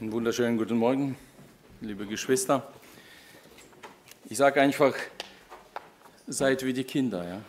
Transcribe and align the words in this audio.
Einen 0.00 0.12
wunderschönen 0.12 0.56
guten 0.56 0.76
Morgen, 0.76 1.16
liebe 1.80 2.06
Geschwister. 2.06 2.64
Ich 4.30 4.38
sage 4.38 4.60
einfach, 4.60 4.94
seid 6.28 6.64
wie 6.64 6.72
die 6.72 6.84
Kinder. 6.84 7.26
Ja? 7.26 7.40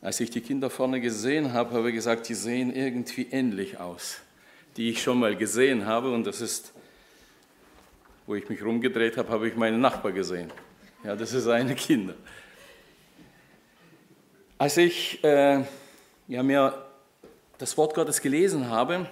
Als 0.00 0.20
ich 0.20 0.30
die 0.30 0.40
Kinder 0.40 0.70
vorne 0.70 1.00
gesehen 1.00 1.52
habe, 1.52 1.74
habe 1.74 1.88
ich 1.88 1.96
gesagt, 1.96 2.28
die 2.28 2.34
sehen 2.34 2.72
irgendwie 2.72 3.26
ähnlich 3.32 3.80
aus, 3.80 4.20
die 4.76 4.90
ich 4.90 5.02
schon 5.02 5.18
mal 5.18 5.34
gesehen 5.34 5.84
habe. 5.86 6.12
Und 6.12 6.24
das 6.28 6.40
ist, 6.40 6.74
wo 8.24 8.36
ich 8.36 8.48
mich 8.48 8.62
rumgedreht 8.62 9.16
habe, 9.16 9.30
habe 9.30 9.48
ich 9.48 9.56
meinen 9.56 9.80
Nachbar 9.80 10.12
gesehen. 10.12 10.52
Ja, 11.02 11.16
das 11.16 11.32
ist 11.32 11.42
seine 11.42 11.74
Kinder. 11.74 12.14
Als 14.58 14.76
ich 14.76 15.24
äh, 15.24 15.64
ja, 16.28 16.42
mir 16.44 16.86
das 17.58 17.76
Wort 17.76 17.94
Gottes 17.94 18.22
gelesen 18.22 18.68
habe, 18.68 19.08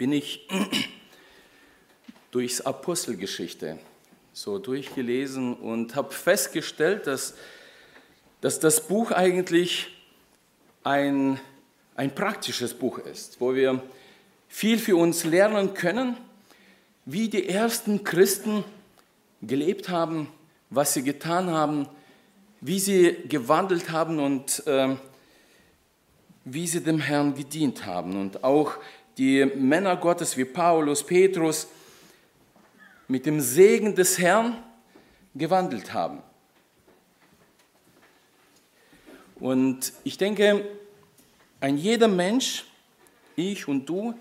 bin 0.00 0.12
ich 0.12 0.48
durchs 2.30 2.62
Apostelgeschichte 2.62 3.78
so 4.32 4.58
durchgelesen 4.58 5.52
und 5.52 5.94
habe 5.94 6.10
festgestellt, 6.10 7.06
dass, 7.06 7.34
dass 8.40 8.58
das 8.60 8.88
Buch 8.88 9.10
eigentlich 9.10 9.94
ein, 10.84 11.38
ein 11.96 12.14
praktisches 12.14 12.72
Buch 12.72 12.96
ist, 12.96 13.42
wo 13.42 13.54
wir 13.54 13.82
viel 14.48 14.78
für 14.78 14.96
uns 14.96 15.24
lernen 15.24 15.74
können, 15.74 16.16
wie 17.04 17.28
die 17.28 17.46
ersten 17.46 18.02
Christen 18.02 18.64
gelebt 19.42 19.90
haben, 19.90 20.28
was 20.70 20.94
sie 20.94 21.02
getan 21.02 21.50
haben, 21.50 21.86
wie 22.62 22.80
sie 22.80 23.18
gewandelt 23.28 23.90
haben 23.90 24.18
und 24.18 24.66
äh, 24.66 24.96
wie 26.46 26.66
sie 26.66 26.82
dem 26.82 27.00
Herrn 27.00 27.34
gedient 27.34 27.84
haben. 27.84 28.18
Und 28.18 28.42
auch 28.44 28.78
die 29.20 29.44
Männer 29.44 29.98
Gottes 29.98 30.34
wie 30.38 30.46
Paulus, 30.46 31.04
Petrus 31.04 31.68
mit 33.06 33.26
dem 33.26 33.38
Segen 33.38 33.94
des 33.94 34.18
Herrn 34.18 34.62
gewandelt 35.34 35.92
haben. 35.92 36.22
Und 39.38 39.92
ich 40.04 40.16
denke, 40.16 40.64
ein 41.60 41.76
jeder 41.76 42.08
Mensch, 42.08 42.64
ich 43.36 43.68
und 43.68 43.86
du, 43.86 44.14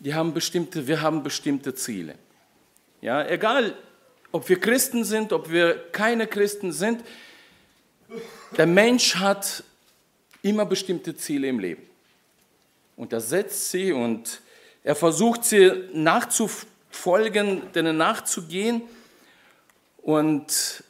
die 0.00 0.12
haben 0.12 0.34
bestimmte, 0.34 0.88
wir 0.88 1.00
haben 1.00 1.22
bestimmte 1.22 1.76
Ziele. 1.76 2.16
Ja, 3.00 3.24
egal, 3.28 3.78
ob 4.32 4.48
wir 4.48 4.58
Christen 4.58 5.04
sind, 5.04 5.32
ob 5.32 5.52
wir 5.52 5.92
keine 5.92 6.26
Christen 6.26 6.72
sind, 6.72 7.04
der 8.56 8.66
Mensch 8.66 9.14
hat 9.14 9.62
immer 10.42 10.66
bestimmte 10.66 11.14
Ziele 11.14 11.46
im 11.46 11.60
Leben 11.60 11.86
und 12.96 13.12
er 13.12 13.20
setzt 13.20 13.70
sie 13.70 13.92
und 13.92 14.40
er 14.82 14.94
versucht 14.94 15.44
sie 15.44 15.88
nachzufolgen, 15.92 17.72
denen 17.72 17.96
nachzugehen. 17.96 18.82
Und 19.98 20.84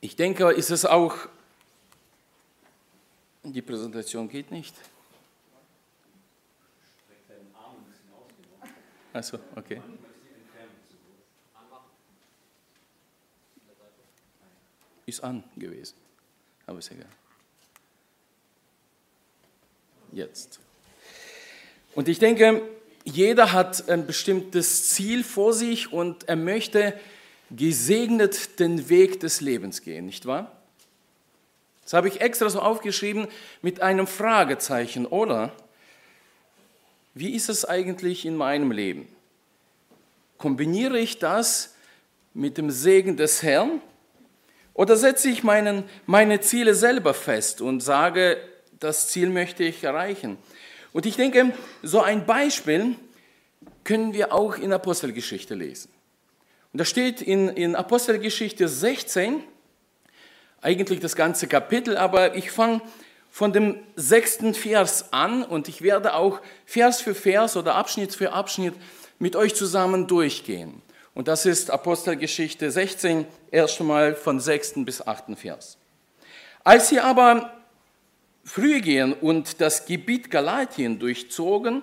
ich 0.00 0.16
denke, 0.16 0.52
ist 0.52 0.70
es 0.70 0.84
auch, 0.84 1.16
die 3.42 3.62
Präsentation 3.62 4.28
geht 4.28 4.50
nicht. 4.50 4.74
Also, 9.12 9.38
okay. 9.54 9.80
Ist 15.06 15.22
an 15.22 15.42
gewesen, 15.56 15.96
aber 16.66 16.78
ist 16.78 16.90
egal. 16.90 17.06
Jetzt. 20.12 20.65
Und 21.96 22.08
ich 22.08 22.18
denke, 22.18 22.60
jeder 23.04 23.54
hat 23.54 23.88
ein 23.88 24.06
bestimmtes 24.06 24.90
Ziel 24.90 25.24
vor 25.24 25.54
sich 25.54 25.94
und 25.94 26.28
er 26.28 26.36
möchte 26.36 26.92
gesegnet 27.50 28.60
den 28.60 28.90
Weg 28.90 29.18
des 29.20 29.40
Lebens 29.40 29.80
gehen, 29.80 30.04
nicht 30.04 30.26
wahr? 30.26 30.52
Das 31.84 31.94
habe 31.94 32.08
ich 32.08 32.20
extra 32.20 32.50
so 32.50 32.60
aufgeschrieben 32.60 33.28
mit 33.62 33.80
einem 33.80 34.06
Fragezeichen, 34.06 35.06
oder? 35.06 35.52
Wie 37.14 37.34
ist 37.34 37.48
es 37.48 37.64
eigentlich 37.64 38.26
in 38.26 38.36
meinem 38.36 38.72
Leben? 38.72 39.08
Kombiniere 40.36 40.98
ich 40.98 41.18
das 41.18 41.76
mit 42.34 42.58
dem 42.58 42.70
Segen 42.70 43.16
des 43.16 43.42
Herrn 43.42 43.80
oder 44.74 44.96
setze 44.96 45.30
ich 45.30 45.42
meinen, 45.42 45.84
meine 46.04 46.42
Ziele 46.42 46.74
selber 46.74 47.14
fest 47.14 47.62
und 47.62 47.80
sage, 47.80 48.36
das 48.80 49.08
Ziel 49.08 49.30
möchte 49.30 49.64
ich 49.64 49.82
erreichen? 49.82 50.36
Und 50.96 51.04
ich 51.04 51.16
denke, 51.16 51.52
so 51.82 52.00
ein 52.00 52.24
Beispiel 52.24 52.96
können 53.84 54.14
wir 54.14 54.32
auch 54.32 54.56
in 54.56 54.72
Apostelgeschichte 54.72 55.54
lesen. 55.54 55.90
Und 56.72 56.78
da 56.80 56.86
steht 56.86 57.20
in, 57.20 57.50
in 57.50 57.76
Apostelgeschichte 57.76 58.66
16, 58.66 59.42
eigentlich 60.62 61.00
das 61.00 61.14
ganze 61.14 61.48
Kapitel, 61.48 61.98
aber 61.98 62.34
ich 62.34 62.50
fange 62.50 62.80
von 63.30 63.52
dem 63.52 63.78
sechsten 63.96 64.54
Vers 64.54 65.12
an 65.12 65.42
und 65.44 65.68
ich 65.68 65.82
werde 65.82 66.14
auch 66.14 66.40
Vers 66.64 67.02
für 67.02 67.14
Vers 67.14 67.58
oder 67.58 67.74
Abschnitt 67.74 68.14
für 68.14 68.32
Abschnitt 68.32 68.72
mit 69.18 69.36
euch 69.36 69.54
zusammen 69.54 70.06
durchgehen. 70.06 70.80
Und 71.12 71.28
das 71.28 71.44
ist 71.44 71.70
Apostelgeschichte 71.70 72.70
16, 72.70 73.26
erst 73.50 73.82
einmal 73.82 74.14
von 74.14 74.40
sechsten 74.40 74.86
bis 74.86 75.06
achten 75.06 75.36
Vers. 75.36 75.76
Als 76.64 76.88
sie 76.88 77.00
aber 77.00 77.55
Phrygien 78.46 79.12
und 79.12 79.60
das 79.60 79.86
Gebiet 79.86 80.30
Galatien 80.30 81.00
durchzogen, 81.00 81.82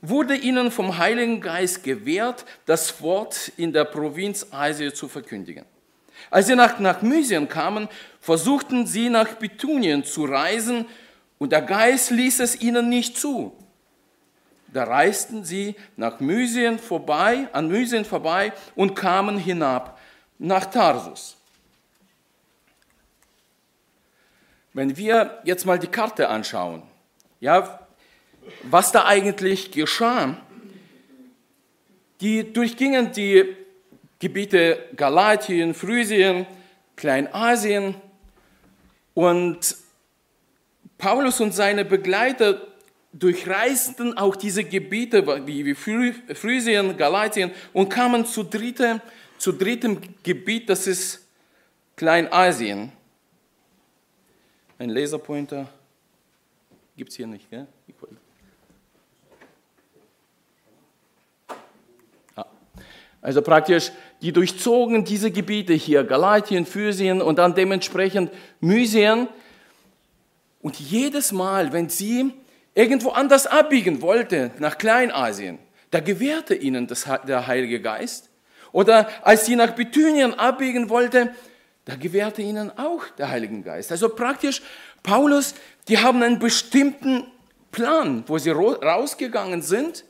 wurde 0.00 0.34
ihnen 0.34 0.70
vom 0.70 0.96
Heiligen 0.96 1.42
Geist 1.42 1.84
gewährt, 1.84 2.46
das 2.64 3.02
Wort 3.02 3.52
in 3.58 3.72
der 3.72 3.84
Provinz 3.84 4.46
Asia 4.50 4.94
zu 4.94 5.08
verkündigen. 5.08 5.66
Als 6.30 6.46
sie 6.46 6.56
nach, 6.56 6.78
nach 6.78 7.02
Mysien 7.02 7.48
kamen, 7.48 7.86
versuchten 8.20 8.86
sie 8.86 9.10
nach 9.10 9.34
Bithynien 9.34 10.02
zu 10.02 10.24
reisen 10.24 10.86
und 11.38 11.52
der 11.52 11.62
Geist 11.62 12.10
ließ 12.10 12.40
es 12.40 12.60
ihnen 12.60 12.88
nicht 12.88 13.18
zu. 13.18 13.52
Da 14.72 14.84
reisten 14.84 15.44
sie 15.44 15.74
nach 15.96 16.18
Mysien 16.20 16.78
vorbei, 16.78 17.48
an 17.52 17.68
Mysien 17.68 18.06
vorbei 18.06 18.52
und 18.74 18.94
kamen 18.94 19.36
hinab 19.36 19.98
nach 20.38 20.64
Tarsus. 20.64 21.36
Wenn 24.72 24.96
wir 24.96 25.40
jetzt 25.44 25.66
mal 25.66 25.78
die 25.78 25.88
Karte 25.88 26.28
anschauen, 26.28 26.82
ja, 27.40 27.80
was 28.62 28.92
da 28.92 29.06
eigentlich 29.06 29.70
geschah, 29.70 30.36
die 32.20 32.52
durchgingen 32.52 33.12
die 33.12 33.56
Gebiete 34.18 34.78
Galatien, 34.96 35.72
Phrysien, 35.72 36.46
Kleinasien 36.94 37.94
und 39.14 39.76
Paulus 40.98 41.40
und 41.40 41.54
seine 41.54 41.86
Begleiter 41.86 42.60
durchreisten 43.12 44.16
auch 44.16 44.36
diese 44.36 44.62
Gebiete 44.62 45.26
wie 45.46 45.74
Phrysien, 45.74 46.96
Galatien 46.96 47.50
und 47.72 47.88
kamen 47.88 48.26
zu, 48.26 48.44
dritte, 48.44 49.00
zu 49.38 49.52
drittem 49.52 49.98
Gebiet, 50.22 50.68
das 50.68 50.86
ist 50.86 51.26
Kleinasien. 51.96 52.92
Ein 54.80 54.88
Laserpointer 54.88 55.68
gibt 56.96 57.10
es 57.10 57.16
hier 57.18 57.26
nicht, 57.26 57.50
gell? 57.50 57.66
Ah. 62.34 62.46
Also 63.20 63.42
praktisch, 63.42 63.92
die 64.22 64.32
durchzogen 64.32 65.04
diese 65.04 65.30
Gebiete 65.30 65.74
hier, 65.74 66.02
Galatien, 66.04 66.64
Physien 66.64 67.20
und 67.20 67.36
dann 67.36 67.54
dementsprechend 67.54 68.32
Mysien. 68.60 69.28
Und 70.62 70.80
jedes 70.80 71.30
Mal, 71.32 71.74
wenn 71.74 71.90
sie 71.90 72.32
irgendwo 72.74 73.10
anders 73.10 73.46
abbiegen 73.46 74.00
wollte, 74.00 74.50
nach 74.60 74.78
Kleinasien, 74.78 75.58
da 75.90 76.00
gewährte 76.00 76.54
ihnen 76.54 76.86
das, 76.86 77.06
der 77.28 77.46
Heilige 77.46 77.82
Geist. 77.82 78.30
Oder 78.72 79.10
als 79.26 79.44
sie 79.44 79.56
nach 79.56 79.74
Bithynien 79.74 80.32
abbiegen 80.32 80.88
wollte, 80.88 81.34
da 81.90 81.96
gewährte 81.96 82.40
ihnen 82.40 82.70
auch 82.78 83.08
der 83.18 83.30
Heilige 83.30 83.62
Geist. 83.62 83.90
Also 83.90 84.10
praktisch, 84.10 84.62
Paulus, 85.02 85.54
die 85.88 85.98
haben 85.98 86.22
einen 86.22 86.38
bestimmten 86.38 87.26
Plan, 87.72 88.22
wo 88.28 88.38
sie 88.38 88.50
rausgegangen 88.50 89.60
sind 89.60 90.04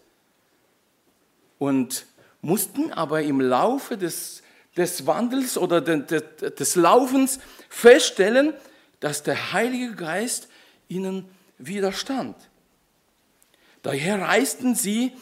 und 1.59 2.05
mussten 2.43 2.93
aber 2.93 3.23
im 3.23 3.41
Laufe 3.41 3.97
des, 3.97 4.43
des 4.77 5.07
Wandels 5.07 5.57
oder 5.57 5.81
des, 5.81 6.55
des 6.55 6.75
Laufens 6.77 7.41
feststellen, 7.71 8.53
dass 9.01 9.23
der 9.23 9.55
Heilige 9.55 9.95
Geist 9.95 10.49
ihnen 10.89 11.25
widerstand. 11.57 12.37
Daher 13.83 14.21
reisten 14.21 14.75
sie 14.75 15.13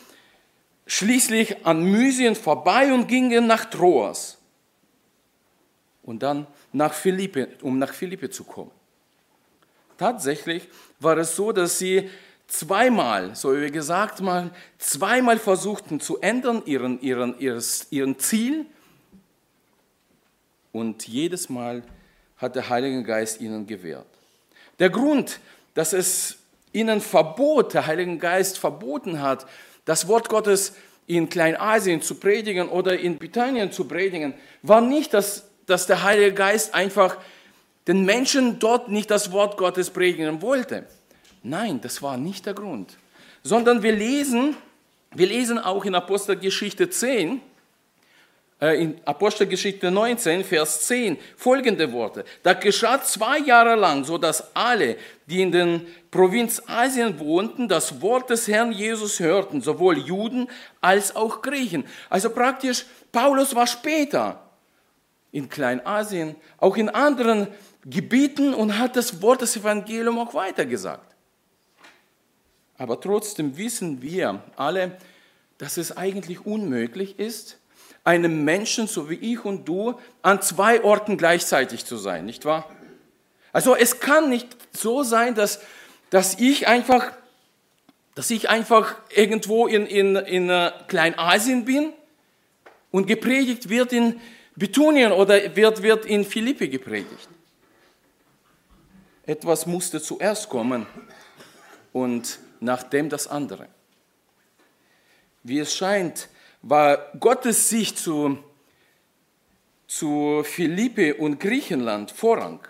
schließlich 0.86 1.64
an 1.64 1.84
Mysien 1.84 2.34
vorbei 2.34 2.92
und 2.92 3.06
gingen 3.06 3.46
nach 3.46 3.66
Troas 3.66 4.37
und 6.08 6.22
dann 6.22 6.46
nach 6.72 6.94
Philippe, 6.94 7.48
um 7.60 7.78
nach 7.78 7.92
Philippe 7.92 8.30
zu 8.30 8.42
kommen. 8.42 8.70
Tatsächlich 9.98 10.66
war 11.00 11.18
es 11.18 11.36
so, 11.36 11.52
dass 11.52 11.78
sie 11.78 12.08
zweimal, 12.46 13.36
so 13.36 13.54
wie 13.54 13.70
gesagt 13.70 14.22
haben, 14.22 14.50
zweimal 14.78 15.38
versuchten 15.38 16.00
zu 16.00 16.18
ändern, 16.22 16.62
ihren, 16.64 16.98
ihren, 17.02 17.38
ihres, 17.38 17.88
ihren 17.90 18.18
Ziel. 18.18 18.64
Und 20.72 21.06
jedes 21.06 21.50
Mal 21.50 21.82
hat 22.38 22.56
der 22.56 22.70
Heilige 22.70 23.02
Geist 23.02 23.42
ihnen 23.42 23.66
gewährt. 23.66 24.06
Der 24.78 24.88
Grund, 24.88 25.40
dass 25.74 25.92
es 25.92 26.38
ihnen 26.72 27.02
verbot, 27.02 27.74
der 27.74 27.86
Heilige 27.86 28.16
Geist 28.16 28.58
verboten 28.58 29.20
hat, 29.20 29.46
das 29.84 30.08
Wort 30.08 30.30
Gottes 30.30 30.72
in 31.06 31.28
Kleinasien 31.28 32.00
zu 32.00 32.14
predigen 32.14 32.70
oder 32.70 32.98
in 32.98 33.18
Britannien 33.18 33.70
zu 33.72 33.84
predigen, 33.84 34.32
war 34.62 34.80
nicht, 34.80 35.12
dass, 35.12 35.47
dass 35.68 35.86
der 35.86 36.02
Heilige 36.02 36.34
Geist 36.34 36.74
einfach 36.74 37.16
den 37.86 38.04
Menschen 38.04 38.58
dort 38.58 38.88
nicht 38.88 39.10
das 39.10 39.32
Wort 39.32 39.56
Gottes 39.56 39.90
predigen 39.90 40.42
wollte. 40.42 40.86
Nein, 41.42 41.80
das 41.80 42.02
war 42.02 42.16
nicht 42.16 42.46
der 42.46 42.54
Grund. 42.54 42.96
Sondern 43.42 43.82
wir 43.82 43.92
lesen, 43.92 44.56
wir 45.14 45.26
lesen 45.26 45.58
auch 45.58 45.84
in 45.84 45.94
Apostelgeschichte 45.94 46.90
10, 46.90 47.40
äh, 48.60 48.82
in 48.82 49.00
Apostelgeschichte 49.04 49.90
19, 49.90 50.44
Vers 50.44 50.86
10, 50.86 51.16
folgende 51.36 51.92
Worte. 51.92 52.24
Da 52.42 52.54
geschah 52.54 53.02
zwei 53.02 53.38
Jahre 53.38 53.76
lang, 53.76 54.04
so 54.04 54.18
dass 54.18 54.54
alle, 54.54 54.96
die 55.26 55.42
in 55.42 55.52
den 55.52 55.86
Provinz 56.10 56.62
Asien 56.66 57.18
wohnten, 57.20 57.68
das 57.68 58.02
Wort 58.02 58.30
des 58.30 58.48
Herrn 58.48 58.72
Jesus 58.72 59.20
hörten, 59.20 59.60
sowohl 59.60 59.98
Juden 59.98 60.48
als 60.80 61.14
auch 61.14 61.40
Griechen. 61.40 61.84
Also 62.10 62.30
praktisch, 62.30 62.84
Paulus 63.12 63.54
war 63.54 63.66
später 63.66 64.47
in 65.32 65.48
Kleinasien, 65.48 66.36
auch 66.58 66.76
in 66.76 66.88
anderen 66.88 67.48
Gebieten 67.84 68.54
und 68.54 68.78
hat 68.78 68.96
das 68.96 69.22
Wort 69.22 69.42
des 69.42 69.56
Evangeliums 69.56 70.18
auch 70.18 70.34
weitergesagt. 70.34 71.14
Aber 72.76 73.00
trotzdem 73.00 73.56
wissen 73.56 74.02
wir 74.02 74.42
alle, 74.56 74.96
dass 75.58 75.76
es 75.76 75.96
eigentlich 75.96 76.46
unmöglich 76.46 77.18
ist, 77.18 77.58
einem 78.04 78.44
Menschen, 78.44 78.86
so 78.86 79.10
wie 79.10 79.16
ich 79.16 79.44
und 79.44 79.68
du, 79.68 79.98
an 80.22 80.40
zwei 80.40 80.82
Orten 80.82 81.18
gleichzeitig 81.18 81.84
zu 81.84 81.96
sein, 81.96 82.24
nicht 82.24 82.44
wahr? 82.44 82.70
Also 83.52 83.74
es 83.74 84.00
kann 84.00 84.28
nicht 84.28 84.56
so 84.72 85.02
sein, 85.02 85.34
dass, 85.34 85.60
dass 86.10 86.38
ich 86.38 86.68
einfach, 86.68 87.12
dass 88.14 88.30
ich 88.30 88.48
einfach 88.48 88.94
irgendwo 89.14 89.66
in, 89.66 89.86
in, 89.86 90.16
in 90.16 90.48
äh, 90.48 90.70
Kleinasien 90.86 91.64
bin 91.64 91.92
und 92.90 93.06
gepredigt 93.06 93.68
wird 93.68 93.92
in 93.92 94.20
Bithunien 94.58 95.12
oder 95.12 95.54
wird, 95.54 95.82
wird 95.82 96.04
in 96.04 96.24
Philippi 96.24 96.68
gepredigt. 96.68 97.28
Etwas 99.24 99.66
musste 99.66 100.02
zuerst 100.02 100.48
kommen 100.48 100.84
und 101.92 102.40
nachdem 102.58 103.08
das 103.08 103.28
andere. 103.28 103.68
Wie 105.44 105.60
es 105.60 105.74
scheint, 105.74 106.28
war 106.62 107.12
Gottes 107.20 107.68
Sicht 107.68 107.98
zu, 107.98 108.38
zu 109.86 110.42
Philippi 110.42 111.12
und 111.12 111.38
Griechenland 111.38 112.10
Vorrang. 112.10 112.66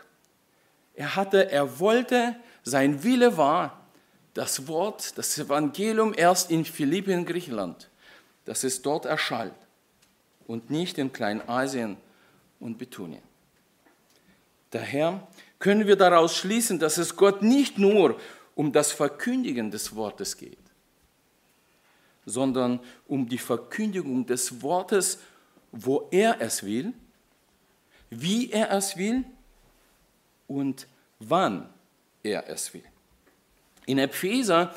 Er 0.95 1.17
hatte, 1.17 1.51
er 1.51 1.79
wollte, 1.79 2.37
sein 2.65 3.03
Wille 3.03 3.39
war, 3.39 3.87
das 4.35 4.69
Wort, 4.69 5.17
das 5.17 5.39
Evangelium 5.39 6.13
erst 6.15 6.51
in 6.51 6.67
Philippi 6.67 7.13
in 7.13 7.25
Griechenland, 7.25 7.89
dass 8.45 8.63
es 8.63 8.83
dort 8.83 9.07
erschallt 9.07 9.55
und 10.49 10.71
nicht 10.71 10.99
in 10.99 11.13
Kleinasien 11.13 11.97
und 12.59 12.79
Bithunien. 12.79 13.23
Daher 14.71 15.29
können 15.61 15.87
wir 15.87 15.95
daraus 15.95 16.37
schließen, 16.37 16.81
dass 16.81 16.99
es 16.99 17.15
Gott 17.15 17.43
nicht 17.43 17.79
nur 17.79 18.19
um 18.57 18.73
das 18.73 18.91
Verkündigen 18.91 19.71
des 19.71 19.95
Wortes 19.95 20.37
geht, 20.37 20.59
sondern 22.27 22.81
um 23.07 23.29
die 23.29 23.39
Verkündigung 23.39 24.27
des 24.27 24.61
Wortes, 24.63 25.21
wo 25.71 26.09
er 26.11 26.41
es 26.41 26.65
will, 26.65 26.93
wie 28.11 28.51
er 28.51 28.73
es 28.73 28.97
will 28.97 29.25
und 30.47 30.89
wann 31.19 31.69
er 32.23 32.49
es 32.49 32.73
will. 32.75 32.85
In 33.87 33.99
Epheser 33.99 34.75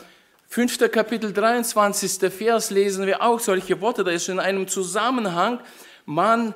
5. 0.51 0.91
Kapitel 0.91 1.31
23. 1.31 2.29
Vers 2.29 2.71
lesen 2.71 3.07
wir 3.07 3.21
auch 3.21 3.39
solche 3.39 3.79
Worte, 3.79 4.03
da 4.03 4.11
ist 4.11 4.27
in 4.27 4.37
einem 4.37 4.67
Zusammenhang, 4.67 5.61
Mann 6.05 6.53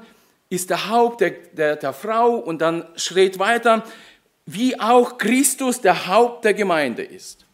ist 0.50 0.70
der 0.70 0.90
Haupt 0.90 1.22
der, 1.22 1.32
der, 1.32 1.78
der 1.78 1.94
Frau 1.94 2.36
und 2.36 2.60
dann 2.60 2.86
schreit 2.98 3.40
weiter, 3.40 3.86
wie 4.46 4.78
auch 4.78 5.18
Christus 5.18 5.80
der 5.80 6.08
Haupt 6.08 6.44
der 6.44 6.54
Gemeinde 6.54 7.04
ist. 7.04 7.46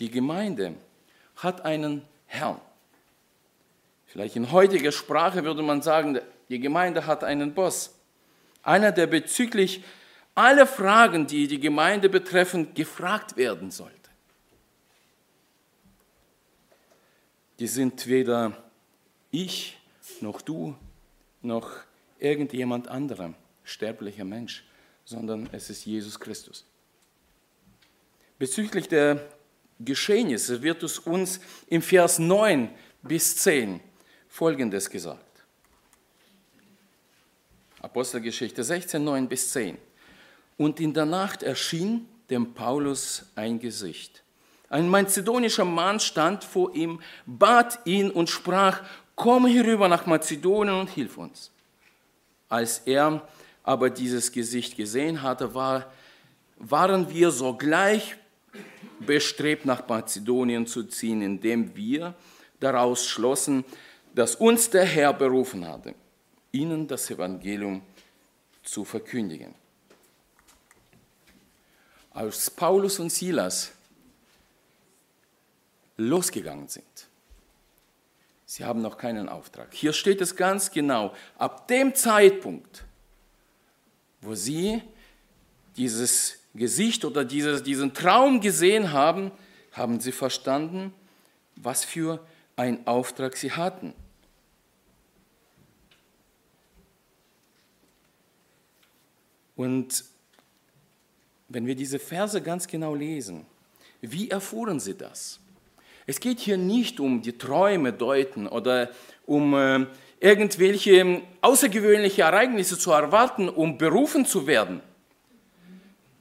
Die 0.00 0.10
Gemeinde 0.10 0.74
hat 1.36 1.64
einen 1.64 2.02
Herrn. 2.26 2.60
Vielleicht 4.06 4.34
in 4.34 4.50
heutiger 4.50 4.90
Sprache 4.90 5.44
würde 5.44 5.62
man 5.62 5.80
sagen, 5.80 6.18
die 6.48 6.58
Gemeinde 6.58 7.06
hat 7.06 7.22
einen 7.22 7.54
Boss. 7.54 7.94
Einer, 8.64 8.90
der 8.90 9.06
bezüglich 9.06 9.84
aller 10.38 10.66
Fragen, 10.66 11.26
die 11.26 11.48
die 11.48 11.58
Gemeinde 11.58 12.08
betreffen, 12.08 12.72
gefragt 12.72 13.36
werden 13.36 13.72
sollte. 13.72 13.96
Die 17.58 17.66
sind 17.66 18.06
weder 18.06 18.56
ich, 19.32 19.76
noch 20.20 20.40
du, 20.40 20.76
noch 21.42 21.70
irgendjemand 22.20 22.86
anderem 22.86 23.34
sterblicher 23.64 24.24
Mensch, 24.24 24.64
sondern 25.04 25.48
es 25.52 25.70
ist 25.70 25.84
Jesus 25.84 26.18
Christus. 26.20 26.64
Bezüglich 28.38 28.88
der 28.88 29.20
Geschehnisse 29.80 30.62
wird 30.62 30.84
es 30.84 31.00
uns 31.00 31.40
im 31.66 31.82
Vers 31.82 32.20
9 32.20 32.70
bis 33.02 33.36
10 33.38 33.80
Folgendes 34.28 34.88
gesagt. 34.88 35.24
Apostelgeschichte 37.80 38.62
16, 38.62 39.02
9 39.02 39.28
bis 39.28 39.50
10. 39.52 39.78
Und 40.58 40.80
in 40.80 40.92
der 40.92 41.06
Nacht 41.06 41.42
erschien 41.42 42.06
dem 42.28 42.52
Paulus 42.52 43.30
ein 43.34 43.58
Gesicht. 43.58 44.22
Ein 44.68 44.88
mazedonischer 44.88 45.64
Mann 45.64 45.98
stand 45.98 46.44
vor 46.44 46.74
ihm, 46.74 47.00
bat 47.24 47.78
ihn 47.86 48.10
und 48.10 48.28
sprach, 48.28 48.82
komm 49.14 49.46
herüber 49.46 49.88
nach 49.88 50.04
Mazedonien 50.04 50.78
und 50.80 50.90
hilf 50.90 51.16
uns. 51.16 51.50
Als 52.50 52.80
er 52.84 53.26
aber 53.62 53.88
dieses 53.88 54.30
Gesicht 54.30 54.76
gesehen 54.76 55.22
hatte, 55.22 55.54
war, 55.54 55.90
waren 56.58 57.08
wir 57.08 57.30
sogleich 57.30 58.16
bestrebt, 59.00 59.64
nach 59.64 59.86
Mazedonien 59.88 60.66
zu 60.66 60.84
ziehen, 60.84 61.22
indem 61.22 61.74
wir 61.76 62.14
daraus 62.60 63.06
schlossen, 63.06 63.64
dass 64.14 64.34
uns 64.34 64.68
der 64.70 64.84
Herr 64.84 65.12
berufen 65.12 65.66
hatte, 65.66 65.94
ihnen 66.50 66.88
das 66.88 67.10
Evangelium 67.10 67.82
zu 68.62 68.84
verkündigen. 68.84 69.54
Als 72.18 72.50
Paulus 72.50 72.98
und 72.98 73.12
Silas 73.12 73.70
losgegangen 75.96 76.66
sind, 76.66 77.06
sie 78.44 78.64
haben 78.64 78.82
noch 78.82 78.98
keinen 78.98 79.28
Auftrag. 79.28 79.72
Hier 79.72 79.92
steht 79.92 80.20
es 80.20 80.34
ganz 80.34 80.72
genau, 80.72 81.14
ab 81.36 81.68
dem 81.68 81.94
Zeitpunkt, 81.94 82.82
wo 84.20 84.34
sie 84.34 84.82
dieses 85.76 86.40
Gesicht 86.56 87.04
oder 87.04 87.24
dieses, 87.24 87.62
diesen 87.62 87.94
Traum 87.94 88.40
gesehen 88.40 88.90
haben, 88.90 89.30
haben 89.70 90.00
sie 90.00 90.10
verstanden, 90.10 90.92
was 91.54 91.84
für 91.84 92.26
einen 92.56 92.84
Auftrag 92.88 93.36
sie 93.36 93.52
hatten. 93.52 93.94
Und 99.54 100.02
wenn 101.48 101.66
wir 101.66 101.74
diese 101.74 101.98
Verse 101.98 102.40
ganz 102.42 102.66
genau 102.66 102.94
lesen, 102.94 103.46
wie 104.00 104.30
erfuhren 104.30 104.78
sie 104.80 104.94
das? 104.94 105.40
Es 106.06 106.20
geht 106.20 106.38
hier 106.38 106.56
nicht 106.56 107.00
um 107.00 107.20
die 107.22 107.36
Träume 107.36 107.92
deuten 107.92 108.46
oder 108.46 108.90
um 109.26 109.54
äh, 109.54 109.86
irgendwelche 110.20 111.22
außergewöhnliche 111.40 112.22
Ereignisse 112.22 112.78
zu 112.78 112.92
erwarten, 112.92 113.48
um 113.48 113.76
berufen 113.76 114.24
zu 114.24 114.46
werden, 114.46 114.80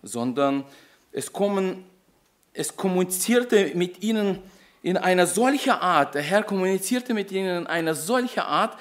sondern 0.04 0.66
es, 1.12 1.32
kommen, 1.32 1.86
es 2.54 2.76
kommunizierte 2.76 3.72
mit 3.76 4.04
ihnen 4.04 4.40
in 4.84 4.98
einer 4.98 5.28
solchen 5.28 5.72
Art, 5.72 6.16
der 6.16 6.22
Herr 6.22 6.44
kommunizierte 6.44 7.14
mit 7.14 7.32
ihnen 7.32 7.60
in 7.60 7.68
einer 7.68 7.96
solchen 7.96 8.42
Art, 8.42 8.78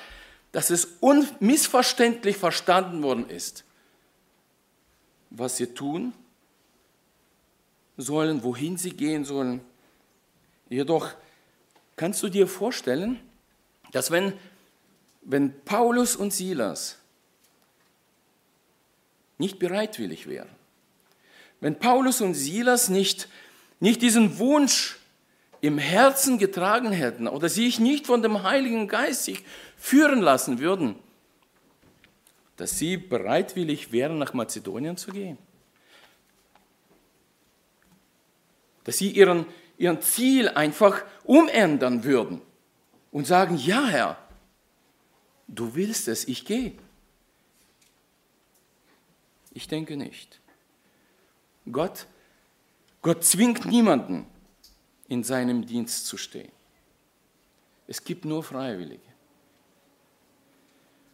dass 0.53 0.71
es 0.71 0.97
unmissverständlich 1.00 2.37
verstanden 2.37 3.03
worden 3.03 3.29
ist, 3.29 3.65
was 5.31 5.57
sie 5.57 5.67
tun 5.67 6.12
sollen, 7.97 8.43
wohin 8.43 8.76
sie 8.76 8.91
gehen 8.91 9.25
sollen. 9.25 9.61
Jedoch 10.69 11.11
kannst 11.97 12.23
du 12.23 12.29
dir 12.29 12.47
vorstellen, 12.47 13.21
dass 13.93 14.11
wenn 14.11 14.35
wenn 15.26 15.61
Paulus 15.65 16.17
und 16.17 16.33
Silas 16.33 16.99
nicht 19.38 19.59
bereitwillig 19.59 20.29
wären, 20.29 20.49
wenn 21.61 21.79
Paulus 21.79 22.21
und 22.21 22.35
Silas 22.35 22.88
nicht, 22.88 23.29
nicht 23.81 24.03
diesen 24.03 24.38
Wunsch 24.38 24.99
im 25.61 25.79
Herzen 25.79 26.38
getragen 26.38 26.93
hätten 26.93 27.26
oder 27.26 27.49
sich 27.49 27.81
nicht 27.81 28.07
von 28.07 28.23
dem 28.23 28.45
Heiligen 28.45 28.87
Geist 28.87 29.25
sich 29.25 29.43
führen 29.76 30.21
lassen 30.21 30.61
würden, 30.61 30.95
dass 32.57 32.79
sie 32.79 32.97
bereitwillig 32.97 33.91
wären, 33.91 34.19
nach 34.19 34.33
Mazedonien 34.33 34.97
zu 34.97 35.11
gehen. 35.11 35.38
Dass 38.87 38.99
sie 38.99 39.11
ihren, 39.11 39.47
ihren 39.78 40.00
Ziel 40.00 40.49
einfach 40.49 41.05
umändern 41.25 42.05
würden 42.05 42.40
und 43.11 43.26
sagen, 43.26 43.57
ja 43.57 43.85
Herr, 43.87 44.16
du 45.49 45.75
willst 45.75 46.07
es, 46.07 46.26
ich 46.28 46.45
gehe. 46.45 46.73
Ich 49.52 49.66
denke 49.66 49.97
nicht. 49.97 50.40
Gott, 51.71 52.07
Gott 53.02 53.25
zwingt 53.25 53.66
niemanden, 53.66 54.25
in 55.09 55.25
seinem 55.25 55.66
Dienst 55.66 56.07
zu 56.07 56.16
stehen. 56.16 56.52
Es 57.88 58.05
gibt 58.05 58.25
nur 58.25 58.45
Freiwillige. 58.45 59.00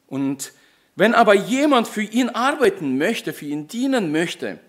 Und 0.08 0.52
wenn 0.94 1.14
aber 1.14 1.32
jemand 1.32 1.88
für 1.88 2.02
ihn 2.02 2.28
arbeiten 2.28 2.98
möchte, 2.98 3.32
für 3.32 3.46
ihn 3.46 3.66
dienen 3.66 4.12
möchte, 4.12 4.60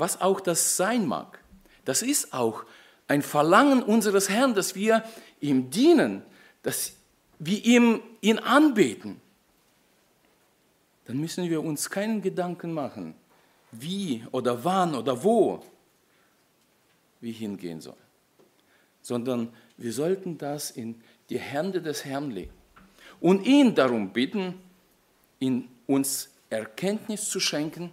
was 0.00 0.20
auch 0.20 0.40
das 0.40 0.76
sein 0.76 1.06
mag, 1.06 1.42
das 1.84 2.02
ist 2.02 2.32
auch 2.32 2.64
ein 3.08 3.22
Verlangen 3.22 3.82
unseres 3.82 4.28
Herrn, 4.28 4.54
dass 4.54 4.74
wir 4.74 5.04
ihm 5.40 5.70
dienen, 5.70 6.22
dass 6.62 6.94
wir 7.38 7.64
ihm 7.64 8.00
ihn 8.20 8.38
anbeten, 8.38 9.20
dann 11.06 11.18
müssen 11.18 11.48
wir 11.48 11.62
uns 11.62 11.90
keinen 11.90 12.22
Gedanken 12.22 12.72
machen, 12.72 13.14
wie 13.72 14.24
oder 14.30 14.64
wann 14.64 14.94
oder 14.94 15.22
wo 15.22 15.60
wir 17.20 17.32
hingehen 17.32 17.80
sollen, 17.80 17.96
sondern 19.02 19.52
wir 19.76 19.92
sollten 19.92 20.38
das 20.38 20.70
in 20.70 21.02
die 21.30 21.38
Hände 21.38 21.82
des 21.82 22.04
Herrn 22.04 22.30
legen 22.30 22.52
und 23.20 23.44
ihn 23.46 23.74
darum 23.74 24.12
bitten, 24.12 24.60
in 25.38 25.68
uns 25.86 26.30
Erkenntnis 26.50 27.28
zu 27.28 27.40
schenken, 27.40 27.92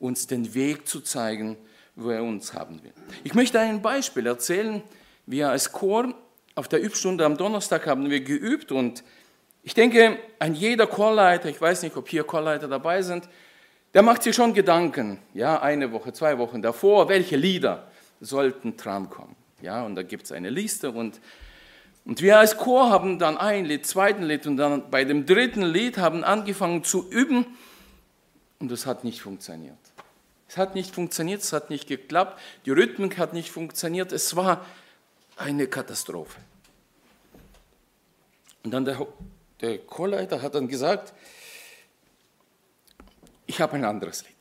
uns 0.00 0.26
den 0.26 0.54
Weg 0.54 0.88
zu 0.88 1.00
zeigen, 1.00 1.56
wo 1.94 2.10
er 2.10 2.24
uns 2.24 2.54
haben 2.54 2.82
will. 2.82 2.92
Ich 3.22 3.34
möchte 3.34 3.60
ein 3.60 3.82
Beispiel 3.82 4.26
erzählen. 4.26 4.82
Wir 5.26 5.50
als 5.50 5.70
Chor 5.70 6.14
auf 6.56 6.66
der 6.66 6.82
Übstunde 6.82 7.24
am 7.24 7.36
Donnerstag 7.36 7.86
haben 7.86 8.10
wir 8.10 8.20
geübt 8.20 8.72
und 8.72 9.04
ich 9.62 9.74
denke, 9.74 10.18
ein 10.38 10.54
jeder 10.54 10.86
Chorleiter, 10.86 11.48
ich 11.48 11.60
weiß 11.60 11.82
nicht, 11.82 11.96
ob 11.96 12.08
hier 12.08 12.24
Chorleiter 12.24 12.66
dabei 12.66 13.02
sind, 13.02 13.28
der 13.92 14.02
macht 14.02 14.22
sich 14.22 14.34
schon 14.34 14.54
Gedanken, 14.54 15.18
ja, 15.34 15.60
eine 15.60 15.92
Woche, 15.92 16.12
zwei 16.12 16.38
Wochen 16.38 16.62
davor, 16.62 17.08
welche 17.08 17.36
Lieder 17.36 17.90
sollten 18.20 18.76
drankommen. 18.76 19.36
Ja, 19.60 19.84
und 19.84 19.96
da 19.96 20.02
gibt 20.02 20.24
es 20.24 20.32
eine 20.32 20.48
Liste 20.48 20.90
und, 20.90 21.20
und 22.06 22.22
wir 22.22 22.38
als 22.38 22.56
Chor 22.56 22.88
haben 22.88 23.18
dann 23.18 23.36
ein 23.36 23.66
Lied, 23.66 23.84
zweiten 23.86 24.22
Lied 24.22 24.46
und 24.46 24.56
dann 24.56 24.90
bei 24.90 25.04
dem 25.04 25.26
dritten 25.26 25.62
Lied 25.62 25.98
haben 25.98 26.24
angefangen 26.24 26.82
zu 26.82 27.10
üben 27.10 27.44
und 28.58 28.72
es 28.72 28.86
hat 28.86 29.04
nicht 29.04 29.20
funktioniert. 29.20 29.76
Es 30.50 30.56
hat 30.56 30.74
nicht 30.74 30.96
funktioniert, 30.96 31.42
es 31.42 31.52
hat 31.52 31.70
nicht 31.70 31.86
geklappt, 31.86 32.40
die 32.66 32.72
Rhythmik 32.72 33.18
hat 33.18 33.34
nicht 33.34 33.52
funktioniert, 33.52 34.10
es 34.10 34.34
war 34.34 34.66
eine 35.36 35.68
Katastrophe. 35.68 36.40
Und 38.64 38.72
dann 38.72 38.84
der, 38.84 39.06
der 39.60 39.78
Chorleiter 39.78 40.42
hat 40.42 40.56
dann 40.56 40.66
gesagt, 40.66 41.14
ich 43.46 43.60
habe 43.60 43.74
ein 43.74 43.84
anderes 43.84 44.24
Lied. 44.24 44.36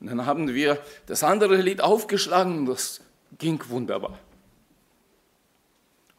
Und 0.00 0.08
dann 0.08 0.26
haben 0.26 0.52
wir 0.52 0.84
das 1.06 1.24
andere 1.24 1.56
Lied 1.56 1.80
aufgeschlagen 1.80 2.58
und 2.58 2.66
das 2.66 3.00
ging 3.38 3.58
wunderbar. 3.70 4.18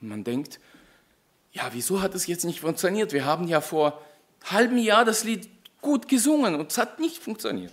Und 0.02 0.08
man 0.08 0.24
denkt, 0.24 0.60
ja, 1.52 1.70
wieso 1.72 2.02
hat 2.02 2.16
es 2.16 2.26
jetzt 2.26 2.46
nicht 2.46 2.62
funktioniert? 2.62 3.14
Wir 3.14 3.26
haben 3.26 3.48
ja 3.48 3.62
vor 3.62 4.04
halben 4.44 4.80
Jahr 4.80 5.06
das 5.06 5.24
Lied 5.24 5.55
gut 5.86 6.08
gesungen 6.10 6.56
und 6.56 6.72
es 6.72 6.78
hat 6.78 7.00
nicht 7.00 7.22
funktioniert. 7.22 7.72